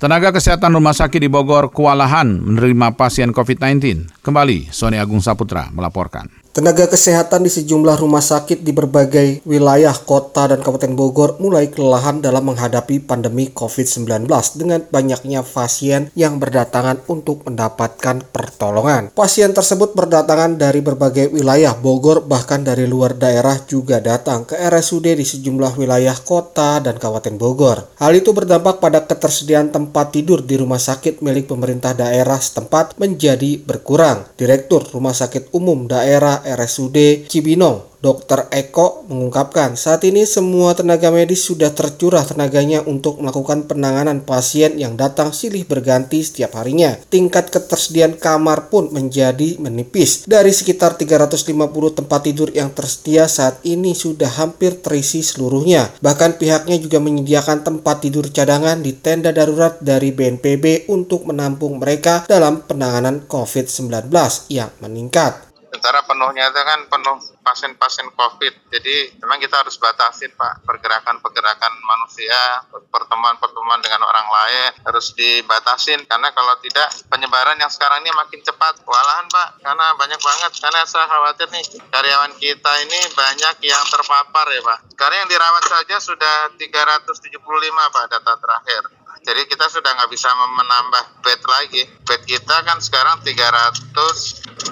Tenaga 0.00 0.34
kesehatan 0.34 0.74
rumah 0.74 0.96
sakit 0.96 1.20
di 1.22 1.30
Bogor 1.30 1.70
kewalahan 1.70 2.42
menerima 2.42 2.98
pasien 2.98 3.30
COVID-19. 3.30 4.10
Kembali, 4.24 4.72
Sony 4.74 4.98
Agung 4.98 5.22
Saputra 5.22 5.70
melaporkan. 5.70 6.41
Tenaga 6.52 6.84
kesehatan 6.84 7.48
di 7.48 7.50
sejumlah 7.50 7.96
rumah 7.96 8.20
sakit 8.20 8.60
di 8.60 8.76
berbagai 8.76 9.40
wilayah 9.48 9.96
kota 9.96 10.52
dan 10.52 10.60
kabupaten 10.60 10.92
Bogor 10.92 11.40
mulai 11.40 11.72
kelelahan 11.72 12.20
dalam 12.20 12.44
menghadapi 12.44 13.00
pandemi 13.08 13.48
COVID-19 13.48 14.28
dengan 14.60 14.84
banyaknya 14.84 15.40
pasien 15.48 16.12
yang 16.12 16.36
berdatangan 16.36 17.08
untuk 17.08 17.48
mendapatkan 17.48 18.28
pertolongan. 18.28 19.08
Pasien 19.16 19.56
tersebut 19.56 19.96
berdatangan 19.96 20.60
dari 20.60 20.84
berbagai 20.84 21.32
wilayah 21.32 21.72
Bogor 21.72 22.28
bahkan 22.28 22.60
dari 22.60 22.84
luar 22.84 23.16
daerah 23.16 23.56
juga 23.64 24.04
datang 24.04 24.44
ke 24.44 24.52
RSUD 24.52 25.08
di 25.08 25.24
sejumlah 25.24 25.80
wilayah 25.80 26.20
kota 26.20 26.84
dan 26.84 27.00
kabupaten 27.00 27.32
Bogor. 27.40 27.96
Hal 27.96 28.12
itu 28.12 28.36
berdampak 28.36 28.76
pada 28.76 29.08
ketersediaan 29.08 29.72
tempat 29.72 30.12
tidur 30.12 30.44
di 30.44 30.60
rumah 30.60 30.76
sakit 30.76 31.24
milik 31.24 31.48
pemerintah 31.48 31.96
daerah 31.96 32.36
setempat 32.36 33.00
menjadi 33.00 33.56
berkurang. 33.56 34.28
Direktur 34.36 34.84
Rumah 34.84 35.16
Sakit 35.16 35.48
Umum 35.56 35.88
Daerah 35.88 36.41
RSUD 36.44 37.26
Cibinong 37.30 37.92
Dr. 38.02 38.50
Eko 38.50 39.06
mengungkapkan, 39.06 39.78
saat 39.78 40.02
ini 40.02 40.26
semua 40.26 40.74
tenaga 40.74 41.14
medis 41.14 41.46
sudah 41.46 41.70
tercurah 41.70 42.26
tenaganya 42.26 42.82
untuk 42.82 43.22
melakukan 43.22 43.70
penanganan 43.70 44.26
pasien 44.26 44.74
yang 44.74 44.98
datang 44.98 45.30
silih 45.30 45.62
berganti 45.62 46.18
setiap 46.18 46.58
harinya. 46.58 46.98
Tingkat 46.98 47.54
ketersediaan 47.54 48.18
kamar 48.18 48.74
pun 48.74 48.90
menjadi 48.90 49.54
menipis. 49.62 50.26
Dari 50.26 50.50
sekitar 50.50 50.98
350 50.98 51.54
tempat 52.02 52.20
tidur 52.26 52.50
yang 52.50 52.74
tersedia 52.74 53.30
saat 53.30 53.62
ini 53.62 53.94
sudah 53.94 54.34
hampir 54.34 54.82
terisi 54.82 55.22
seluruhnya. 55.22 55.94
Bahkan 56.02 56.42
pihaknya 56.42 56.82
juga 56.82 56.98
menyediakan 56.98 57.62
tempat 57.62 58.02
tidur 58.02 58.26
cadangan 58.34 58.82
di 58.82 58.98
tenda 58.98 59.30
darurat 59.30 59.78
dari 59.78 60.10
BNPB 60.10 60.90
untuk 60.90 61.22
menampung 61.30 61.78
mereka 61.78 62.26
dalam 62.26 62.66
penanganan 62.66 63.30
COVID-19 63.30 64.10
yang 64.50 64.74
meningkat 64.82 65.51
sementara 65.72 66.04
penuhnya 66.04 66.52
itu 66.52 66.60
kan 66.60 66.84
penuh 66.84 67.16
pasien-pasien 67.40 68.12
COVID. 68.12 68.68
Jadi 68.68 69.16
memang 69.24 69.40
kita 69.40 69.64
harus 69.64 69.80
batasin 69.80 70.28
Pak 70.36 70.68
pergerakan-pergerakan 70.68 71.72
manusia, 71.80 72.60
pertemuan-pertemuan 72.92 73.80
dengan 73.80 74.04
orang 74.04 74.28
lain 74.28 74.70
harus 74.84 75.16
dibatasin 75.16 76.04
karena 76.04 76.28
kalau 76.36 76.60
tidak 76.60 76.92
penyebaran 77.08 77.56
yang 77.56 77.72
sekarang 77.72 78.04
ini 78.04 78.12
makin 78.12 78.44
cepat. 78.44 78.84
Walahan 78.84 79.24
Pak, 79.32 79.64
karena 79.64 79.86
banyak 79.96 80.20
banget. 80.20 80.52
Karena 80.60 80.84
saya 80.84 81.08
khawatir 81.08 81.48
nih 81.48 81.64
karyawan 81.88 82.36
kita 82.36 82.72
ini 82.84 83.00
banyak 83.16 83.56
yang 83.64 83.84
terpapar 83.88 84.52
ya 84.52 84.60
Pak. 84.60 84.78
Sekarang 84.92 85.24
yang 85.24 85.30
dirawat 85.32 85.64
saja 85.72 85.96
sudah 86.04 86.52
375 86.60 87.40
Pak 87.72 88.04
data 88.12 88.32
terakhir. 88.36 89.01
Jadi 89.22 89.46
kita 89.46 89.70
sudah 89.70 89.90
nggak 89.94 90.10
bisa 90.10 90.26
menambah 90.34 91.22
bed 91.22 91.40
lagi. 91.46 91.82
Bed 92.02 92.26
kita 92.26 92.66
kan 92.66 92.82
sekarang 92.82 93.22
330, 93.22 94.66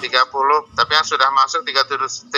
tapi 0.75 0.91
yang 0.91 1.07
sudah 1.07 1.31
masuk 1.31 1.63
379. 1.63 2.31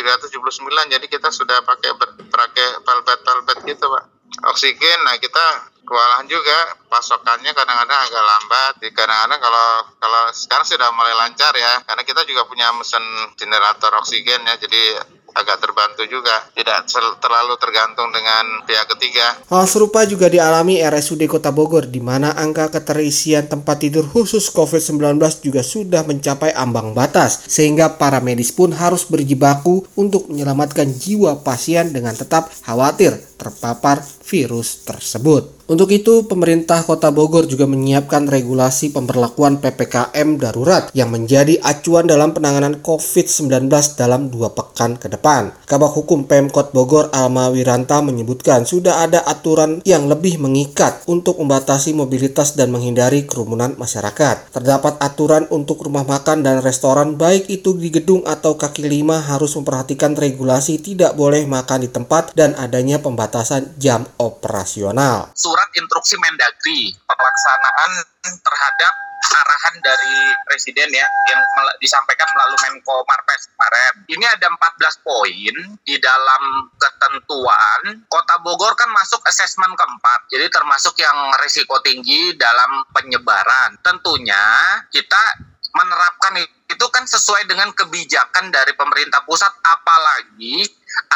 Jadi 0.94 1.06
kita 1.10 1.34
sudah 1.34 1.66
pakai 1.66 1.90
pakai 2.30 2.68
pelbet 2.86 3.58
gitu, 3.66 3.86
Pak. 3.90 4.04
Oksigen, 4.50 5.00
nah 5.06 5.14
kita 5.22 5.70
kewalahan 5.86 6.26
juga 6.26 6.74
pasokannya 6.90 7.54
kadang-kadang 7.54 8.00
agak 8.10 8.24
lambat. 8.26 8.74
Kadang-kadang 8.82 9.38
kalau 9.38 9.68
kalau 10.02 10.24
sekarang 10.34 10.66
sudah 10.66 10.90
mulai 10.90 11.14
lancar 11.14 11.54
ya, 11.54 11.86
karena 11.86 12.02
kita 12.02 12.26
juga 12.26 12.50
punya 12.50 12.74
mesin 12.74 13.02
generator 13.38 13.94
oksigen 14.02 14.42
ya, 14.42 14.58
jadi 14.58 15.02
agak 15.34 15.58
terbantu 15.60 16.06
juga, 16.06 16.48
tidak 16.54 16.86
terlalu 17.20 17.54
tergantung 17.58 18.10
dengan 18.14 18.64
pihak 18.66 18.88
ketiga. 18.96 19.38
Hal 19.50 19.66
serupa 19.66 20.06
juga 20.06 20.30
dialami 20.30 20.80
RSUD 20.82 21.26
Kota 21.26 21.50
Bogor, 21.50 21.90
di 21.90 22.00
mana 22.00 22.38
angka 22.38 22.70
keterisian 22.70 23.50
tempat 23.50 23.84
tidur 23.84 24.06
khusus 24.06 24.54
COVID-19 24.54 25.20
juga 25.42 25.62
sudah 25.66 26.06
mencapai 26.06 26.54
ambang 26.54 26.94
batas, 26.94 27.46
sehingga 27.50 27.98
para 27.98 28.22
medis 28.22 28.54
pun 28.54 28.72
harus 28.72 29.06
berjibaku 29.10 29.86
untuk 29.98 30.30
menyelamatkan 30.30 30.88
jiwa 30.88 31.42
pasien 31.42 31.90
dengan 31.90 32.14
tetap 32.14 32.54
khawatir 32.64 33.18
terpapar 33.36 34.00
virus 34.24 34.88
tersebut. 34.88 35.63
Untuk 35.74 35.90
itu, 35.90 36.30
pemerintah 36.30 36.86
Kota 36.86 37.10
Bogor 37.10 37.50
juga 37.50 37.66
menyiapkan 37.66 38.30
regulasi 38.30 38.94
pemberlakuan 38.94 39.58
PPKM 39.58 40.38
darurat 40.38 40.94
yang 40.94 41.10
menjadi 41.10 41.58
acuan 41.66 42.06
dalam 42.06 42.30
penanganan 42.30 42.86
COVID-19 42.86 43.74
dalam 43.98 44.30
dua 44.30 44.54
pekan 44.54 45.02
ke 45.02 45.10
depan. 45.10 45.50
Kabak 45.66 45.98
Hukum 45.98 46.30
Pemkot 46.30 46.78
Bogor 46.78 47.10
Alma 47.10 47.50
Wiranta 47.50 48.06
menyebutkan 48.06 48.70
sudah 48.70 49.02
ada 49.02 49.26
aturan 49.26 49.82
yang 49.82 50.06
lebih 50.06 50.38
mengikat 50.38 51.10
untuk 51.10 51.42
membatasi 51.42 51.98
mobilitas 51.98 52.54
dan 52.54 52.70
menghindari 52.70 53.26
kerumunan 53.26 53.74
masyarakat. 53.74 54.54
Terdapat 54.54 55.02
aturan 55.02 55.50
untuk 55.50 55.82
rumah 55.82 56.06
makan 56.06 56.46
dan 56.46 56.62
restoran 56.62 57.18
baik 57.18 57.50
itu 57.50 57.74
di 57.74 57.90
gedung 57.90 58.22
atau 58.30 58.62
kaki 58.62 58.86
lima 58.86 59.18
harus 59.26 59.58
memperhatikan 59.58 60.14
regulasi 60.14 60.78
tidak 60.78 61.18
boleh 61.18 61.50
makan 61.50 61.82
di 61.82 61.90
tempat 61.90 62.30
dan 62.38 62.54
adanya 62.62 63.02
pembatasan 63.02 63.74
jam 63.82 64.06
operasional 64.22 65.34
surat 65.34 65.63
instruksi 65.76 66.16
Mendagri 66.20 66.96
pelaksanaan 67.06 67.92
terhadap 68.24 68.94
arahan 69.24 69.76
dari 69.82 70.18
presiden 70.46 70.90
ya 70.92 71.08
yang 71.32 71.42
disampaikan 71.80 72.28
melalui 72.36 72.60
Menko 72.70 73.02
Marves 73.08 73.50
kemarin. 73.50 73.94
Ini 74.12 74.26
ada 74.36 74.48
14 74.52 75.06
poin 75.06 75.56
di 75.82 75.96
dalam 75.98 76.44
ketentuan. 76.76 78.04
Kota 78.12 78.36
Bogor 78.44 78.76
kan 78.76 78.92
masuk 78.92 79.24
asesmen 79.26 79.72
keempat. 79.74 80.28
Jadi 80.30 80.46
termasuk 80.52 81.00
yang 81.00 81.18
risiko 81.42 81.80
tinggi 81.82 82.36
dalam 82.36 82.84
penyebaran. 82.92 83.80
Tentunya 83.82 84.44
kita 84.92 85.54
menerapkan 85.74 86.38
itu 86.70 86.86
kan 86.94 87.06
sesuai 87.06 87.50
dengan 87.50 87.74
kebijakan 87.74 88.54
dari 88.54 88.78
pemerintah 88.78 89.26
pusat 89.26 89.50
apalagi 89.66 90.62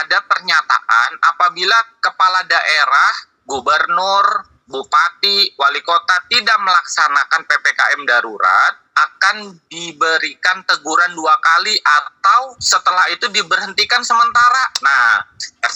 ada 0.02 0.18
pernyataan 0.26 1.12
apabila 1.22 1.78
kepala 2.02 2.42
daerah 2.50 3.14
gubernur, 3.48 4.44
bupati, 4.68 5.56
wali 5.56 5.80
kota 5.80 6.28
tidak 6.28 6.60
melaksanakan 6.60 7.42
PPKM 7.48 8.02
darurat 8.04 8.74
akan 8.98 9.62
diberikan 9.70 10.66
teguran 10.68 11.14
dua 11.14 11.38
kali 11.40 11.78
atau 11.80 12.58
setelah 12.60 13.08
itu 13.14 13.30
diberhentikan 13.30 14.02
sementara. 14.02 14.74
Nah, 14.82 15.22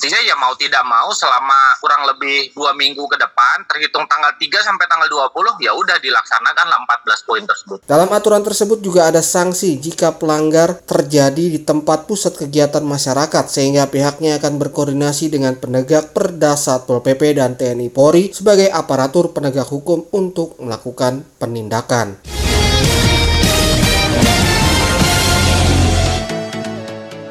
artinya 0.02 0.18
ya 0.26 0.34
mau 0.34 0.58
tidak 0.58 0.82
mau 0.82 1.14
selama 1.14 1.78
kurang 1.78 2.10
lebih 2.10 2.50
dua 2.58 2.74
minggu 2.74 3.06
ke 3.06 3.22
depan 3.22 3.70
terhitung 3.70 4.10
tanggal 4.10 4.34
3 4.34 4.50
sampai 4.50 4.90
tanggal 4.90 5.06
20 5.06 5.62
ya 5.62 5.78
udah 5.78 6.02
dilaksanakan 6.02 6.74
14 7.06 7.30
poin 7.30 7.46
tersebut. 7.46 7.86
Dalam 7.86 8.10
aturan 8.10 8.42
tersebut 8.42 8.82
juga 8.82 9.14
ada 9.14 9.22
sanksi 9.22 9.78
jika 9.78 10.18
pelanggar 10.18 10.82
terjadi 10.90 11.54
di 11.54 11.62
tempat 11.62 12.10
pusat 12.10 12.34
kegiatan 12.34 12.82
masyarakat 12.82 13.46
sehingga 13.46 13.94
pihaknya 13.94 14.42
akan 14.42 14.58
berkoordinasi 14.58 15.30
dengan 15.30 15.62
penegak 15.62 16.18
Perda 16.18 16.58
Satpol 16.58 17.06
PP 17.06 17.38
dan 17.38 17.54
TNI 17.54 17.94
Polri 17.94 18.34
sebagai 18.34 18.74
aparatur 18.74 19.38
penegak 19.38 19.70
hukum 19.70 20.10
untuk 20.10 20.58
melakukan 20.58 21.22
penindakan. 21.38 22.41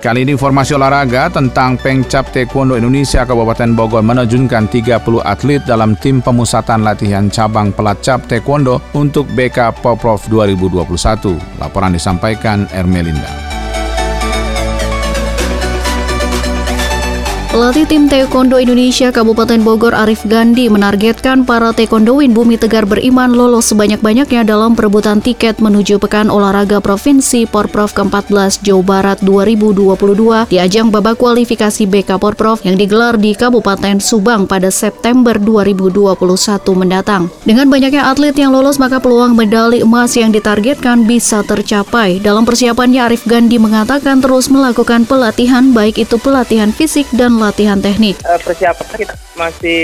Kali 0.00 0.24
ini 0.24 0.32
informasi 0.32 0.80
olahraga 0.80 1.28
tentang 1.28 1.76
Pengcap 1.76 2.32
Taekwondo 2.32 2.72
Indonesia 2.72 3.20
Kabupaten 3.20 3.76
Bogor 3.76 4.00
menerjunkan 4.00 4.64
30 4.72 4.96
atlet 5.20 5.60
dalam 5.68 5.92
tim 6.00 6.24
pemusatan 6.24 6.80
latihan 6.80 7.28
cabang 7.28 7.68
pelacap 7.68 8.24
Taekwondo 8.24 8.80
untuk 8.96 9.28
BK 9.36 9.76
Poprov 9.84 10.24
2021. 10.32 11.36
Laporan 11.60 11.92
disampaikan 11.92 12.64
Ermelinda. 12.72 13.49
Pelatih 17.50 17.82
tim 17.82 18.06
Taekwondo 18.06 18.62
Indonesia 18.62 19.10
Kabupaten 19.10 19.58
Bogor 19.66 19.90
Arif 19.90 20.22
Gandhi 20.22 20.70
menargetkan 20.70 21.42
para 21.42 21.74
taekwondoin 21.74 22.30
Bumi 22.30 22.54
Tegar 22.54 22.86
beriman 22.86 23.34
lolos 23.34 23.74
sebanyak-banyaknya 23.74 24.46
dalam 24.46 24.78
perebutan 24.78 25.18
tiket 25.18 25.58
menuju 25.58 25.98
Pekan 25.98 26.30
Olahraga 26.30 26.78
Provinsi 26.78 27.50
Porprov 27.50 27.90
ke-14 27.90 28.62
Jawa 28.62 28.82
Barat 28.86 29.18
2022 29.26 30.46
di 30.46 30.62
ajang 30.62 30.94
babak 30.94 31.18
kualifikasi 31.18 31.90
BK 31.90 32.22
Porprov 32.22 32.62
yang 32.62 32.78
digelar 32.78 33.18
di 33.18 33.34
Kabupaten 33.34 33.98
Subang 33.98 34.46
pada 34.46 34.70
September 34.70 35.34
2021 35.34 36.06
mendatang. 36.78 37.34
Dengan 37.42 37.66
banyaknya 37.66 38.14
atlet 38.14 38.38
yang 38.38 38.54
lolos 38.54 38.78
maka 38.78 39.02
peluang 39.02 39.34
medali 39.34 39.82
emas 39.82 40.14
yang 40.14 40.30
ditargetkan 40.30 41.02
bisa 41.02 41.42
tercapai. 41.42 42.22
Dalam 42.22 42.46
persiapannya 42.46 43.10
Arif 43.10 43.26
Gandhi 43.26 43.58
mengatakan 43.58 44.22
terus 44.22 44.46
melakukan 44.46 45.02
pelatihan 45.02 45.74
baik 45.74 45.98
itu 45.98 46.14
pelatihan 46.14 46.70
fisik 46.70 47.10
dan 47.10 47.39
latihan 47.40 47.81
teknik? 47.81 48.20
Uh, 48.22 48.37
persiapan 48.44 48.87
kita 48.94 49.14
masih 49.35 49.83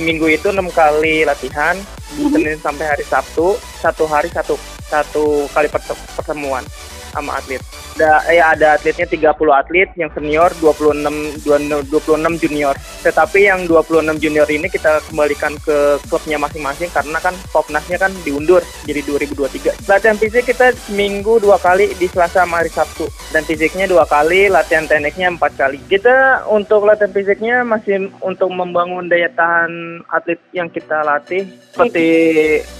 minggu 0.00 0.26
itu 0.32 0.48
enam 0.48 0.72
kali 0.72 1.28
latihan, 1.28 1.76
mm-hmm. 1.76 2.32
Senin 2.32 2.58
sampai 2.58 2.84
hari 2.88 3.04
Sabtu, 3.04 3.60
satu 3.78 4.04
hari 4.08 4.32
satu 4.32 4.56
satu 4.86 5.50
kali 5.50 5.68
pertemuan 6.16 6.62
sama 7.12 7.38
atlet. 7.38 7.62
Ada 7.96 8.28
ya 8.28 8.44
ada 8.52 8.68
atletnya 8.76 9.06
30 9.08 9.32
atlet 9.52 9.88
yang 9.96 10.10
senior 10.12 10.52
26 10.60 11.44
26 11.44 12.42
junior. 12.42 12.74
Tetapi 13.02 13.48
yang 13.48 13.64
26 13.64 14.20
junior 14.20 14.48
ini 14.50 14.68
kita 14.68 15.00
kembalikan 15.08 15.56
ke 15.62 16.00
klubnya 16.10 16.36
masing-masing 16.36 16.92
karena 16.92 17.18
kan 17.22 17.34
popnasnya 17.50 17.96
kan 17.96 18.12
diundur 18.26 18.60
jadi 18.84 19.00
2023 19.06 19.86
latihan 19.86 20.18
fisik 20.18 20.44
kita 20.50 20.74
seminggu 20.86 21.38
dua 21.38 21.56
kali 21.56 21.94
di 21.96 22.06
Selasa 22.10 22.42
sama 22.44 22.60
hari 22.60 22.70
Sabtu. 22.70 23.06
Dan 23.32 23.42
fisiknya 23.46 23.86
dua 23.86 24.04
kali 24.06 24.50
latihan 24.50 24.86
tekniknya 24.86 25.32
empat 25.34 25.56
kali. 25.56 25.78
Kita 25.88 26.46
untuk 26.50 26.84
latihan 26.84 27.12
fisiknya 27.12 27.62
masih 27.62 28.10
untuk 28.22 28.50
membangun 28.50 29.08
daya 29.08 29.30
tahan 29.32 30.02
atlet 30.10 30.40
yang 30.52 30.68
kita 30.70 31.02
latih 31.06 31.46
seperti 31.72 32.08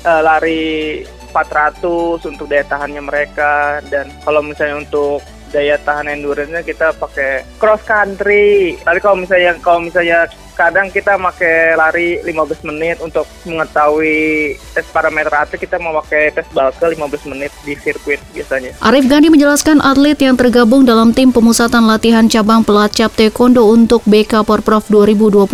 uh, 0.05 0.23
lari 0.25 1.05
400 1.37 2.25
untuk 2.25 2.49
daya 2.49 2.65
tahannya 2.65 3.03
mereka 3.05 3.85
dan 3.93 4.09
kalau 4.25 4.41
misalnya 4.41 4.81
untuk 4.81 5.21
daya 5.53 5.77
tahan 5.85 6.09
endurance-nya 6.09 6.65
kita 6.65 6.97
pakai 6.97 7.45
cross 7.61 7.85
country. 7.85 8.75
Tapi 8.81 8.99
kalau 9.05 9.21
misalnya 9.21 9.53
kalau 9.61 9.85
misalnya 9.85 10.25
kadang 10.57 10.89
kita 10.89 11.21
pakai 11.21 11.77
lari 11.77 12.09
15 12.25 12.65
menit 12.73 12.97
untuk 13.05 13.29
mengetahui 13.45 14.57
tes 14.73 14.89
parameter 14.89 15.31
atlet 15.37 15.61
kita 15.61 15.77
mau 15.77 15.93
pakai 16.01 16.33
tes 16.33 16.49
balke 16.57 16.89
15 16.89 17.31
menit 17.31 17.53
di 17.63 17.77
sirkuit 17.77 18.19
biasanya. 18.33 18.73
Arif 18.81 19.05
Gandhi 19.05 19.29
menjelaskan 19.29 19.85
atlet 19.85 20.17
yang 20.17 20.41
tergabung 20.41 20.89
dalam 20.89 21.13
tim 21.13 21.29
pemusatan 21.29 21.85
latihan 21.85 22.25
cabang 22.25 22.65
pelacap 22.65 23.13
taekwondo 23.13 23.69
untuk 23.69 24.01
BK 24.09 24.49
Porprov 24.49 24.89
2021 24.89 25.45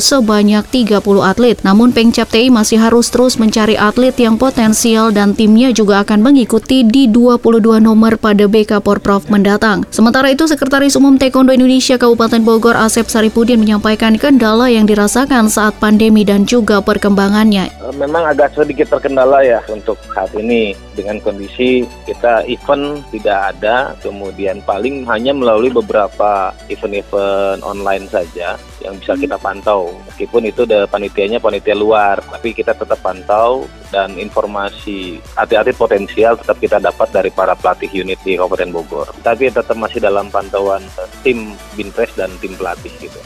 sebanyak 0.00 0.64
30 0.64 1.04
atlet. 1.20 1.56
Namun 1.60 1.92
Pengcap 1.92 2.32
TI 2.32 2.48
masih 2.48 2.80
harus 2.80 3.12
terus 3.12 3.36
mencari 3.36 3.76
atlet 3.76 4.16
yang 4.16 4.40
potensial 4.40 5.12
dan 5.12 5.36
timnya 5.36 5.68
juga 5.76 6.00
akan 6.00 6.24
mengikuti 6.24 6.86
di 6.86 7.04
22 7.10 7.84
nomor 7.84 8.16
pada 8.16 8.48
BK 8.48 8.80
Porprov 8.80 9.28
mendatang. 9.28 9.84
Sementara 9.92 10.32
itu 10.32 10.48
Sekretaris 10.48 10.96
Umum 10.96 11.20
Taekwondo 11.20 11.52
Indonesia 11.52 12.00
Kabupaten 12.00 12.40
Bogor 12.40 12.78
Asep 12.78 13.10
Saripudin 13.12 13.60
menyampaikan 13.60 14.16
ke 14.16 14.37
kendala 14.38 14.70
yang 14.70 14.86
dirasakan 14.86 15.50
saat 15.50 15.74
pandemi 15.82 16.22
dan 16.22 16.46
juga 16.46 16.78
perkembangannya? 16.78 17.74
Eh, 17.74 17.94
memang 17.98 18.22
agak 18.22 18.54
sedikit 18.54 18.86
terkendala 18.86 19.42
ya 19.42 19.58
untuk 19.66 19.98
saat 20.14 20.30
ini 20.38 20.78
dengan 20.94 21.18
kondisi 21.18 21.82
kita 22.06 22.46
event 22.46 23.02
tidak 23.10 23.50
ada, 23.50 23.98
kemudian 23.98 24.62
paling 24.62 25.02
hanya 25.10 25.34
melalui 25.34 25.74
beberapa 25.74 26.54
event-event 26.70 27.66
online 27.66 28.06
saja 28.06 28.54
yang 28.78 28.94
bisa 29.02 29.18
kita 29.18 29.34
pantau. 29.42 29.90
Meskipun 30.06 30.46
itu 30.46 30.62
udah 30.62 30.86
panitianya 30.86 31.42
panitia 31.42 31.74
luar, 31.74 32.22
tapi 32.22 32.54
kita 32.54 32.78
tetap 32.78 33.02
pantau 33.02 33.66
dan 33.90 34.14
informasi 34.14 35.18
atlet-atlet 35.34 35.74
potensial 35.74 36.38
tetap 36.38 36.62
kita 36.62 36.78
dapat 36.78 37.10
dari 37.10 37.34
para 37.34 37.58
pelatih 37.58 37.90
unit 37.90 38.22
di 38.22 38.38
Kabupaten 38.38 38.70
Bogor. 38.70 39.10
Tapi 39.18 39.50
tetap 39.50 39.74
masih 39.74 39.98
dalam 39.98 40.30
pantauan 40.30 40.86
tim 41.26 41.58
Binpres 41.74 42.14
dan 42.14 42.30
tim 42.38 42.54
pelatih 42.54 42.94
gitu 43.02 43.18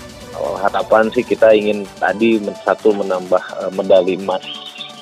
harapan 0.60 1.12
sih 1.12 1.24
kita 1.24 1.52
ingin 1.52 1.84
tadi 2.00 2.40
satu 2.64 2.96
menambah 2.96 3.42
uh, 3.58 3.70
medali 3.72 4.16
emas 4.16 4.42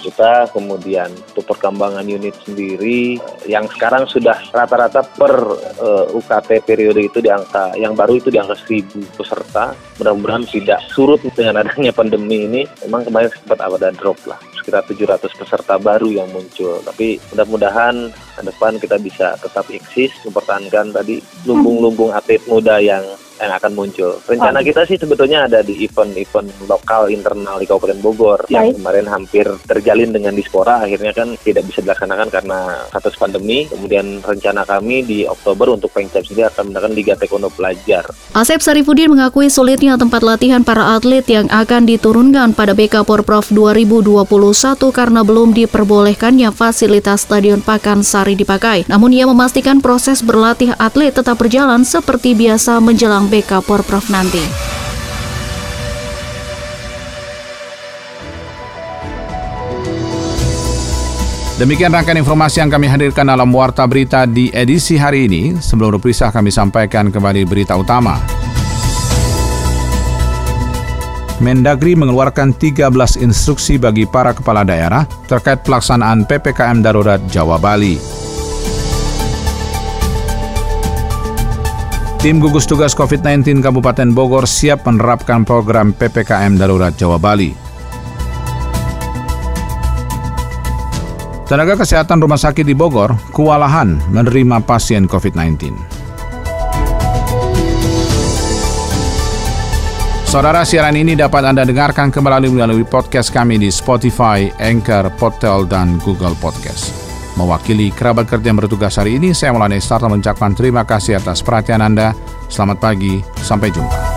kita, 0.00 0.48
kemudian 0.50 1.12
untuk 1.12 1.44
perkembangan 1.52 2.08
unit 2.08 2.32
sendiri 2.42 3.20
yang 3.44 3.68
sekarang 3.68 4.08
sudah 4.08 4.34
rata-rata 4.50 5.04
per 5.04 5.32
uh, 5.76 6.08
eh, 6.08 6.16
UKT 6.16 6.64
periode 6.64 7.04
itu 7.04 7.20
di 7.20 7.28
angka 7.28 7.76
yang 7.76 7.92
baru 7.92 8.16
itu 8.16 8.32
di 8.32 8.40
angka 8.40 8.56
1000 8.64 8.96
peserta. 9.14 9.76
Mudah-mudahan 10.00 10.48
tidak 10.48 10.80
surut 10.96 11.20
dengan 11.36 11.60
adanya 11.60 11.92
pandemi 11.92 12.48
ini. 12.48 12.62
Memang 12.88 13.06
kemarin 13.06 13.28
sempat 13.28 13.60
ada 13.60 13.92
drop 13.92 14.16
lah 14.24 14.40
sekitar 14.60 14.84
700 14.88 15.40
peserta 15.40 15.74
baru 15.76 16.08
yang 16.08 16.28
muncul. 16.32 16.80
Tapi 16.84 17.20
mudah-mudahan 17.32 18.08
ke 18.10 18.42
depan 18.44 18.80
kita 18.80 18.96
bisa 18.96 19.36
tetap 19.40 19.68
eksis 19.68 20.12
mempertahankan 20.24 20.96
tadi 20.96 21.20
lumbung-lumbung 21.44 22.12
atlet 22.12 22.40
muda 22.48 22.80
yang 22.80 23.04
yang 23.40 23.52
akan 23.56 23.72
muncul. 23.72 24.12
Rencana 24.28 24.60
oh. 24.60 24.64
kita 24.64 24.84
sih 24.84 25.00
sebetulnya 25.00 25.48
ada 25.48 25.64
di 25.64 25.80
event-event 25.82 26.68
lokal 26.68 27.08
internal 27.08 27.56
di 27.56 27.66
Kabupaten 27.66 27.98
Bogor 28.04 28.44
Baik. 28.44 28.52
yang 28.52 28.66
kemarin 28.76 29.06
hampir 29.08 29.46
terjalin 29.64 30.12
dengan 30.12 30.36
dispora 30.36 30.84
akhirnya 30.84 31.16
kan 31.16 31.34
tidak 31.40 31.64
bisa 31.66 31.80
dilaksanakan 31.80 32.28
karena 32.28 32.58
status 32.92 33.16
pandemi. 33.16 33.64
Kemudian 33.70 34.20
rencana 34.20 34.68
kami 34.68 35.02
di 35.02 35.18
Oktober 35.24 35.72
untuk 35.72 35.88
Pengcap 35.90 36.22
sendiri 36.22 36.52
akan 36.52 36.70
mengadakan 36.70 36.92
Liga 36.92 37.14
Taekwondo 37.16 37.48
Pelajar. 37.48 38.04
Asep 38.36 38.60
Sarifudin 38.60 39.10
mengakui 39.10 39.48
sulitnya 39.48 39.96
tempat 39.96 40.20
latihan 40.20 40.62
para 40.62 40.94
atlet 40.94 41.24
yang 41.26 41.48
akan 41.48 41.88
diturunkan 41.88 42.52
pada 42.52 42.76
BK 42.76 43.02
Porprov 43.08 43.48
2021 43.48 44.26
karena 44.92 45.20
belum 45.24 45.56
diperbolehkannya 45.56 46.52
fasilitas 46.52 47.24
Stadion 47.24 47.64
Pakansari 47.64 48.36
dipakai. 48.36 48.84
Namun 48.86 49.14
ia 49.14 49.24
memastikan 49.24 49.78
proses 49.78 50.20
berlatih 50.20 50.76
atlet 50.76 51.14
tetap 51.14 51.38
berjalan 51.40 51.86
seperti 51.86 52.34
biasa 52.34 52.82
menjelang 52.82 53.29
BK 53.30 53.62
Porprov 53.62 54.10
nanti. 54.10 54.42
Demikian 61.60 61.92
rangkaian 61.92 62.16
informasi 62.16 62.64
yang 62.64 62.72
kami 62.72 62.88
hadirkan 62.88 63.28
dalam 63.28 63.52
Warta 63.52 63.84
Berita 63.84 64.24
di 64.24 64.48
edisi 64.48 64.96
hari 64.96 65.28
ini. 65.28 65.60
Sebelum 65.60 66.00
berpisah 66.00 66.32
kami 66.32 66.48
sampaikan 66.48 67.12
kembali 67.12 67.44
berita 67.44 67.76
utama. 67.76 68.16
Mendagri 71.44 71.92
mengeluarkan 71.96 72.56
13 72.56 73.20
instruksi 73.20 73.76
bagi 73.76 74.08
para 74.08 74.32
kepala 74.32 74.64
daerah 74.64 75.04
terkait 75.28 75.60
pelaksanaan 75.60 76.24
PPKM 76.24 76.80
Darurat 76.80 77.20
Jawa 77.28 77.60
Bali. 77.60 78.19
Tim 82.20 82.36
gugus 82.36 82.68
tugas 82.68 82.92
COVID-19 82.92 83.64
Kabupaten 83.64 84.12
Bogor 84.12 84.44
siap 84.44 84.84
menerapkan 84.84 85.40
program 85.40 85.96
PPKM 85.96 86.60
Darurat 86.60 86.92
Jawa 86.92 87.16
Bali. 87.16 87.56
Tenaga 91.48 91.80
kesehatan 91.80 92.20
rumah 92.20 92.36
sakit 92.36 92.68
di 92.68 92.76
Bogor 92.76 93.16
kewalahan 93.32 93.96
menerima 94.12 94.60
pasien 94.68 95.08
COVID-19. 95.08 95.72
Saudara 100.28 100.68
siaran 100.68 101.00
ini 101.00 101.16
dapat 101.16 101.40
Anda 101.48 101.64
dengarkan 101.64 102.12
kembali 102.12 102.52
melalui 102.52 102.84
podcast 102.84 103.32
kami 103.32 103.56
di 103.56 103.72
Spotify, 103.72 104.52
Anchor, 104.60 105.08
Podtail, 105.16 105.64
dan 105.64 105.96
Google 106.04 106.36
Podcast. 106.36 107.09
Mewakili 107.38 107.94
kerabat 107.94 108.26
kerja 108.26 108.50
yang 108.50 108.58
bertugas 108.58 108.98
hari 108.98 109.16
ini, 109.16 109.30
saya 109.30 109.54
Maulana 109.54 109.78
Istarta 109.78 110.10
mengucapkan 110.10 110.50
terima 110.52 110.82
kasih 110.82 111.22
atas 111.22 111.40
perhatian 111.40 111.78
Anda. 111.80 112.10
Selamat 112.50 112.82
pagi, 112.82 113.22
sampai 113.38 113.70
jumpa. 113.70 114.09